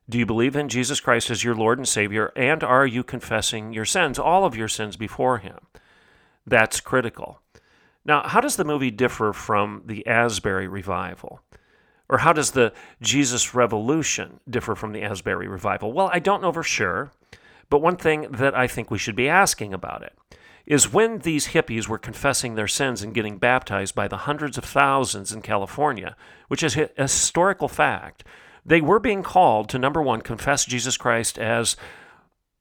Do 0.09 0.19
you 0.19 0.27
believe 0.27 0.55
in 0.55 0.69
Jesus 0.69 1.01
Christ 1.01 1.31
as 1.31 1.43
your 1.43 1.55
Lord 1.55 1.79
and 1.79 1.89
Savior, 1.89 2.33
and 2.37 2.63
are 2.63 2.87
you 2.87 3.03
confessing 3.03 3.73
your 3.73 3.87
sins, 3.87 4.19
all 4.19 4.45
of 4.45 4.55
your 4.55 4.69
sins 4.69 4.97
before 4.97 5.39
Him? 5.39 5.59
That's 6.47 6.81
critical. 6.81 7.41
Now, 8.05 8.29
how 8.29 8.41
does 8.41 8.57
the 8.57 8.65
movie 8.65 8.91
differ 8.91 9.33
from 9.33 9.83
the 9.87 10.07
Asbury 10.07 10.69
revival? 10.69 11.41
Or 12.09 12.19
how 12.19 12.35
does 12.35 12.51
the 12.51 12.75
Jesus 13.01 13.55
Revolution 13.55 14.41
differ 14.49 14.75
from 14.75 14.93
the 14.93 15.03
Asbury 15.03 15.49
revival? 15.49 15.93
Well, 15.95 16.11
I 16.13 16.19
don't 16.19 16.43
know 16.43 16.53
for 16.53 16.63
sure, 16.63 17.11
but 17.71 17.81
one 17.81 17.97
thing 17.97 18.31
that 18.31 18.55
I 18.55 18.67
think 18.67 18.91
we 18.91 18.99
should 18.99 19.17
be 19.17 19.29
asking 19.29 19.73
about 19.73 20.03
it 20.03 20.13
is 20.67 20.93
when 20.93 21.19
these 21.19 21.49
hippies 21.49 21.89
were 21.89 21.99
confessing 21.99 22.55
their 22.55 22.69
sins 22.69 23.03
and 23.03 23.15
getting 23.15 23.39
baptized 23.39 23.95
by 23.95 24.09
the 24.09 24.19
hundreds 24.19 24.57
of 24.57 24.65
thousands 24.65 25.33
in 25.33 25.43
California, 25.43 26.17
which 26.49 26.63
is 26.63 26.77
a 26.77 26.91
historical 26.97 27.69
fact, 27.69 28.25
they 28.65 28.81
were 28.81 28.99
being 28.99 29.23
called 29.23 29.69
to 29.69 29.79
number 29.79 30.03
one, 30.03 30.23
confess 30.23 30.65
Jesus 30.65 30.97
Christ 30.97 31.39
as 31.39 31.77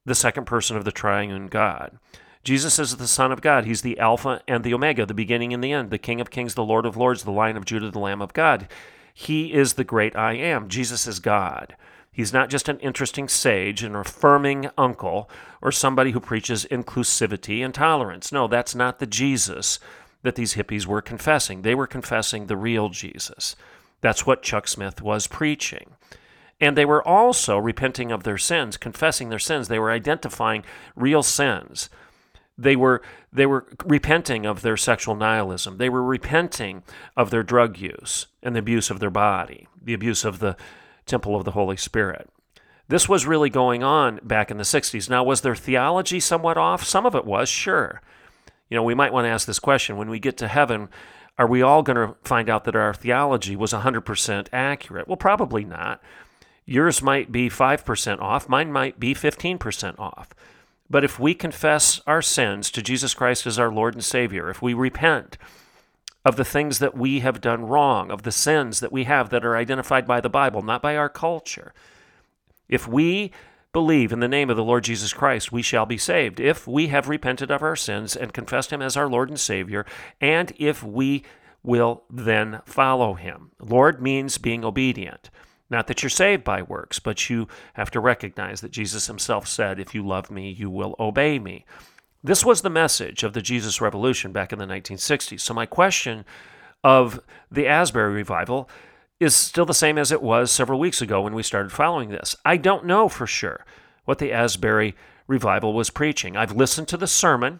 the 0.05 0.15
second 0.15 0.45
person 0.45 0.75
of 0.75 0.83
the 0.83 0.91
triune 0.91 1.47
God. 1.47 1.97
Jesus 2.43 2.77
is 2.77 2.97
the 2.97 3.07
Son 3.07 3.31
of 3.31 3.39
God. 3.39 3.63
He's 3.63 3.83
the 3.83 3.97
Alpha 3.99 4.41
and 4.49 4.65
the 4.65 4.73
Omega, 4.73 5.05
the 5.05 5.13
beginning 5.13 5.53
and 5.53 5.63
the 5.63 5.71
end, 5.71 5.89
the 5.89 5.97
King 5.97 6.19
of 6.19 6.29
Kings, 6.29 6.55
the 6.55 6.63
Lord 6.63 6.85
of 6.85 6.97
Lords, 6.97 7.23
the 7.23 7.31
Lion 7.31 7.55
of 7.55 7.63
Judah, 7.63 7.89
the 7.89 7.99
Lamb 7.99 8.21
of 8.21 8.33
God. 8.33 8.67
He 9.13 9.53
is 9.53 9.73
the 9.73 9.85
great 9.85 10.13
I 10.15 10.33
am. 10.33 10.67
Jesus 10.67 11.07
is 11.07 11.19
God. 11.19 11.77
He's 12.13 12.31
not 12.31 12.51
just 12.51 12.69
an 12.69 12.79
interesting 12.79 13.27
sage, 13.27 13.81
an 13.81 13.95
affirming 13.95 14.69
uncle, 14.77 15.29
or 15.61 15.71
somebody 15.71 16.11
who 16.11 16.19
preaches 16.19 16.65
inclusivity 16.69 17.65
and 17.65 17.73
tolerance. 17.73 18.31
No, 18.31 18.47
that's 18.47 18.75
not 18.75 18.99
the 18.99 19.07
Jesus 19.07 19.79
that 20.21 20.35
these 20.35 20.53
hippies 20.53 20.85
were 20.85 21.01
confessing. 21.01 21.63
They 21.63 21.73
were 21.73 21.87
confessing 21.87 22.45
the 22.45 22.55
real 22.55 22.89
Jesus. 22.89 23.55
That's 24.01 24.27
what 24.27 24.43
Chuck 24.43 24.67
Smith 24.67 25.01
was 25.01 25.25
preaching. 25.25 25.95
And 26.61 26.77
they 26.77 26.85
were 26.85 27.05
also 27.05 27.57
repenting 27.57 28.11
of 28.11 28.23
their 28.23 28.37
sins, 28.37 28.77
confessing 28.77 29.29
their 29.29 29.39
sins. 29.39 29.67
They 29.67 29.79
were 29.79 29.91
identifying 29.91 30.63
real 30.95 31.23
sins. 31.23 31.89
They 32.57 32.75
were, 32.75 33.01
they 33.33 33.47
were 33.47 33.65
repenting 33.83 34.45
of 34.45 34.61
their 34.61 34.77
sexual 34.77 35.15
nihilism. 35.15 35.77
They 35.77 35.89
were 35.89 36.03
repenting 36.03 36.83
of 37.17 37.31
their 37.31 37.43
drug 37.43 37.79
use 37.79 38.27
and 38.43 38.55
the 38.55 38.59
abuse 38.59 38.91
of 38.91 38.99
their 38.99 39.09
body, 39.09 39.67
the 39.81 39.95
abuse 39.95 40.23
of 40.23 40.37
the 40.37 40.55
temple 41.05 41.35
of 41.35 41.45
the 41.45 41.51
Holy 41.51 41.77
Spirit. 41.77 42.29
This 42.87 43.07
was 43.07 43.25
really 43.25 43.49
going 43.49 43.83
on 43.83 44.19
back 44.23 44.51
in 44.51 44.57
the 44.57 44.63
60s. 44.63 45.09
Now, 45.09 45.23
was 45.23 45.41
their 45.41 45.55
theology 45.55 46.19
somewhat 46.19 46.57
off? 46.57 46.83
Some 46.83 47.05
of 47.05 47.15
it 47.15 47.25
was, 47.25 47.49
sure. 47.49 48.01
You 48.69 48.77
know, 48.77 48.83
we 48.83 48.95
might 48.95 49.13
want 49.13 49.25
to 49.25 49.29
ask 49.29 49.47
this 49.47 49.59
question 49.59 49.97
when 49.97 50.09
we 50.09 50.19
get 50.19 50.37
to 50.37 50.47
heaven, 50.47 50.89
are 51.37 51.47
we 51.47 51.61
all 51.61 51.81
going 51.81 51.95
to 51.95 52.15
find 52.23 52.49
out 52.49 52.65
that 52.65 52.75
our 52.75 52.93
theology 52.93 53.55
was 53.55 53.73
100% 53.73 54.47
accurate? 54.51 55.07
Well, 55.07 55.17
probably 55.17 55.63
not. 55.63 56.01
Yours 56.65 57.01
might 57.01 57.31
be 57.31 57.49
5% 57.49 58.21
off, 58.21 58.47
mine 58.47 58.71
might 58.71 58.99
be 58.99 59.13
15% 59.13 59.99
off. 59.99 60.29
But 60.89 61.03
if 61.03 61.19
we 61.19 61.33
confess 61.33 62.01
our 62.05 62.21
sins 62.21 62.69
to 62.71 62.81
Jesus 62.81 63.13
Christ 63.13 63.47
as 63.47 63.57
our 63.57 63.71
Lord 63.71 63.95
and 63.95 64.03
Savior, 64.03 64.49
if 64.49 64.61
we 64.61 64.73
repent 64.73 65.37
of 66.25 66.35
the 66.35 66.45
things 66.45 66.79
that 66.79 66.95
we 66.95 67.19
have 67.19 67.41
done 67.41 67.65
wrong, 67.65 68.09
of 68.09 68.23
the 68.23 68.31
sins 68.31 68.79
that 68.79 68.91
we 68.91 69.03
have 69.03 69.29
that 69.29 69.45
are 69.45 69.57
identified 69.57 70.07
by 70.07 70.21
the 70.21 70.29
Bible, 70.29 70.61
not 70.61 70.81
by 70.81 70.95
our 70.95 71.09
culture, 71.09 71.73
if 72.69 72.87
we 72.87 73.31
believe 73.73 74.11
in 74.11 74.19
the 74.19 74.27
name 74.27 74.49
of 74.49 74.55
the 74.55 74.63
Lord 74.63 74.83
Jesus 74.83 75.13
Christ, 75.13 75.51
we 75.51 75.61
shall 75.61 75.85
be 75.85 75.97
saved. 75.97 76.39
If 76.39 76.67
we 76.67 76.87
have 76.87 77.09
repented 77.09 77.51
of 77.51 77.63
our 77.63 77.75
sins 77.75 78.15
and 78.15 78.33
confessed 78.33 78.71
Him 78.71 78.81
as 78.81 78.95
our 78.95 79.09
Lord 79.09 79.29
and 79.29 79.39
Savior, 79.39 79.85
and 80.21 80.53
if 80.57 80.83
we 80.83 81.23
will 81.63 82.03
then 82.09 82.61
follow 82.65 83.15
Him. 83.15 83.51
Lord 83.59 84.01
means 84.01 84.37
being 84.37 84.63
obedient. 84.63 85.29
Not 85.69 85.87
that 85.87 86.03
you're 86.03 86.09
saved 86.09 86.43
by 86.43 86.61
works, 86.61 86.99
but 86.99 87.29
you 87.29 87.47
have 87.73 87.89
to 87.91 87.99
recognize 87.99 88.61
that 88.61 88.71
Jesus 88.71 89.07
Himself 89.07 89.47
said, 89.47 89.79
If 89.79 89.95
you 89.95 90.05
love 90.05 90.29
me, 90.29 90.51
you 90.51 90.69
will 90.69 90.95
obey 90.99 91.39
me. 91.39 91.65
This 92.23 92.45
was 92.45 92.61
the 92.61 92.69
message 92.69 93.23
of 93.23 93.33
the 93.33 93.41
Jesus 93.41 93.81
Revolution 93.81 94.31
back 94.31 94.53
in 94.53 94.59
the 94.59 94.65
1960s. 94.65 95.41
So, 95.41 95.53
my 95.53 95.65
question 95.65 96.23
of 96.81 97.19
the 97.51 97.67
Asbury 97.67 98.13
revival 98.13 98.69
is 99.19 99.35
still 99.35 99.65
the 99.65 99.73
same 99.73 99.97
as 99.97 100.11
it 100.11 100.21
was 100.21 100.49
several 100.49 100.79
weeks 100.79 101.01
ago 101.01 101.21
when 101.21 101.35
we 101.35 101.43
started 101.43 101.71
following 101.71 102.09
this. 102.09 102.35
I 102.45 102.55
don't 102.57 102.85
know 102.85 103.09
for 103.09 103.27
sure 103.27 103.65
what 104.05 104.19
the 104.19 104.31
Asbury 104.31 104.95
revival 105.27 105.73
was 105.73 105.89
preaching. 105.89 106.37
I've 106.37 106.55
listened 106.55 106.87
to 106.89 106.97
the 106.97 107.07
sermon 107.07 107.59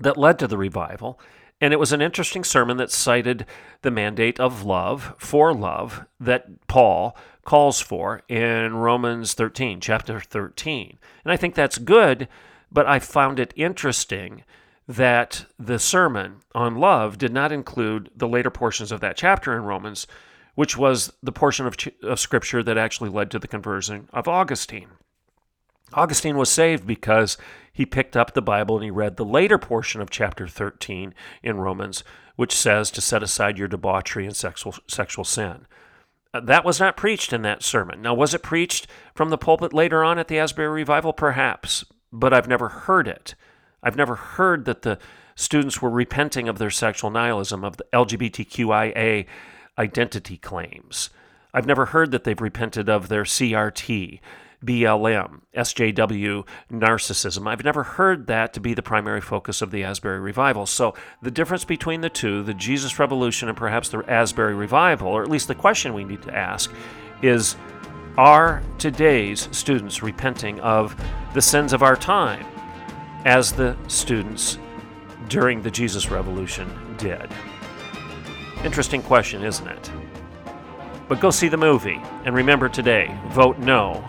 that 0.00 0.16
led 0.16 0.38
to 0.38 0.46
the 0.46 0.58
revival, 0.58 1.18
and 1.60 1.72
it 1.72 1.78
was 1.78 1.92
an 1.92 2.02
interesting 2.02 2.44
sermon 2.44 2.76
that 2.76 2.92
cited 2.92 3.46
the 3.82 3.90
mandate 3.90 4.38
of 4.38 4.64
love, 4.64 5.14
for 5.18 5.52
love, 5.52 6.04
that 6.20 6.66
Paul 6.68 7.16
calls 7.44 7.80
for 7.80 8.22
in 8.28 8.74
Romans 8.76 9.34
13, 9.34 9.80
chapter 9.80 10.20
13. 10.20 10.98
And 11.24 11.32
I 11.32 11.36
think 11.36 11.54
that's 11.54 11.78
good, 11.78 12.28
but 12.74 12.86
I 12.86 12.98
found 12.98 13.40
it 13.40 13.54
interesting 13.56 14.44
that 14.86 15.46
the 15.58 15.78
sermon 15.78 16.40
on 16.54 16.76
love 16.76 17.16
did 17.16 17.32
not 17.32 17.52
include 17.52 18.10
the 18.14 18.28
later 18.28 18.50
portions 18.50 18.92
of 18.92 19.00
that 19.00 19.16
chapter 19.16 19.56
in 19.56 19.62
Romans 19.62 20.06
which 20.54 20.76
was 20.76 21.12
the 21.22 21.32
portion 21.32 21.66
of, 21.66 21.76
of 22.02 22.20
Scripture 22.20 22.62
that 22.62 22.78
actually 22.78 23.10
led 23.10 23.30
to 23.30 23.38
the 23.38 23.48
conversion 23.48 24.08
of 24.12 24.28
Augustine. 24.28 24.88
Augustine 25.92 26.36
was 26.36 26.48
saved 26.48 26.86
because 26.86 27.36
he 27.72 27.86
picked 27.86 28.16
up 28.16 28.34
the 28.34 28.42
Bible 28.42 28.76
and 28.76 28.84
he 28.84 28.90
read 28.90 29.16
the 29.16 29.24
later 29.24 29.58
portion 29.58 30.00
of 30.00 30.10
chapter 30.10 30.48
13 30.48 31.14
in 31.42 31.58
Romans, 31.58 32.02
which 32.36 32.54
says 32.54 32.90
to 32.90 33.00
set 33.00 33.22
aside 33.22 33.58
your 33.58 33.68
debauchery 33.68 34.26
and 34.26 34.34
sexual, 34.34 34.74
sexual 34.88 35.24
sin. 35.24 35.66
Uh, 36.32 36.40
that 36.40 36.64
was 36.64 36.80
not 36.80 36.96
preached 36.96 37.32
in 37.32 37.42
that 37.42 37.62
sermon. 37.62 38.02
Now, 38.02 38.14
was 38.14 38.34
it 38.34 38.42
preached 38.42 38.88
from 39.14 39.30
the 39.30 39.38
pulpit 39.38 39.72
later 39.72 40.02
on 40.02 40.18
at 40.18 40.26
the 40.26 40.38
Asbury 40.38 40.68
Revival? 40.68 41.12
Perhaps, 41.12 41.84
but 42.14 42.32
I've 42.32 42.48
never 42.48 42.68
heard 42.68 43.08
it. 43.08 43.34
I've 43.82 43.96
never 43.96 44.14
heard 44.14 44.64
that 44.64 44.82
the 44.82 44.98
students 45.34 45.82
were 45.82 45.90
repenting 45.90 46.48
of 46.48 46.58
their 46.58 46.70
sexual 46.70 47.10
nihilism, 47.10 47.64
of 47.64 47.76
the 47.76 47.86
LGBTQIA 47.92 49.26
identity 49.76 50.38
claims. 50.38 51.10
I've 51.52 51.66
never 51.66 51.86
heard 51.86 52.12
that 52.12 52.24
they've 52.24 52.40
repented 52.40 52.88
of 52.88 53.08
their 53.08 53.24
CRT, 53.24 54.20
BLM, 54.64 55.40
SJW 55.56 56.46
narcissism. 56.72 57.48
I've 57.48 57.64
never 57.64 57.82
heard 57.82 58.28
that 58.28 58.54
to 58.54 58.60
be 58.60 58.74
the 58.74 58.82
primary 58.82 59.20
focus 59.20 59.60
of 59.60 59.72
the 59.72 59.82
Asbury 59.84 60.20
revival. 60.20 60.66
So, 60.66 60.94
the 61.20 61.30
difference 61.30 61.64
between 61.64 62.00
the 62.00 62.08
two, 62.08 62.42
the 62.42 62.54
Jesus 62.54 62.98
Revolution 62.98 63.48
and 63.48 63.58
perhaps 63.58 63.88
the 63.88 63.98
Asbury 64.08 64.54
revival, 64.54 65.08
or 65.08 65.22
at 65.22 65.30
least 65.30 65.48
the 65.48 65.54
question 65.54 65.92
we 65.92 66.04
need 66.04 66.22
to 66.22 66.34
ask, 66.34 66.72
is 67.22 67.56
Are 68.16 68.62
today's 68.78 69.48
students 69.50 70.00
repenting 70.00 70.60
of 70.60 70.94
the 71.34 71.42
sins 71.42 71.72
of 71.72 71.82
our 71.82 71.96
time 71.96 72.46
as 73.24 73.50
the 73.50 73.76
students 73.88 74.56
during 75.28 75.62
the 75.62 75.70
Jesus 75.72 76.12
Revolution 76.12 76.94
did? 76.96 77.28
Interesting 78.62 79.02
question, 79.02 79.42
isn't 79.42 79.66
it? 79.66 79.90
But 81.08 81.18
go 81.18 81.32
see 81.32 81.48
the 81.48 81.56
movie, 81.56 82.00
and 82.24 82.36
remember 82.36 82.68
today 82.68 83.12
vote 83.30 83.58
no 83.58 84.04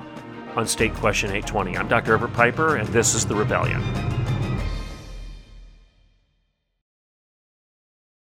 on 0.56 0.68
State 0.68 0.94
Question 0.94 1.32
820. 1.32 1.76
I'm 1.76 1.88
Dr. 1.88 2.13
Everett 2.13 2.34
Piper, 2.34 2.76
and 2.76 2.88
this 2.89 3.15
is 3.15 3.26
The 3.26 3.34
Rebellion. 3.34 3.82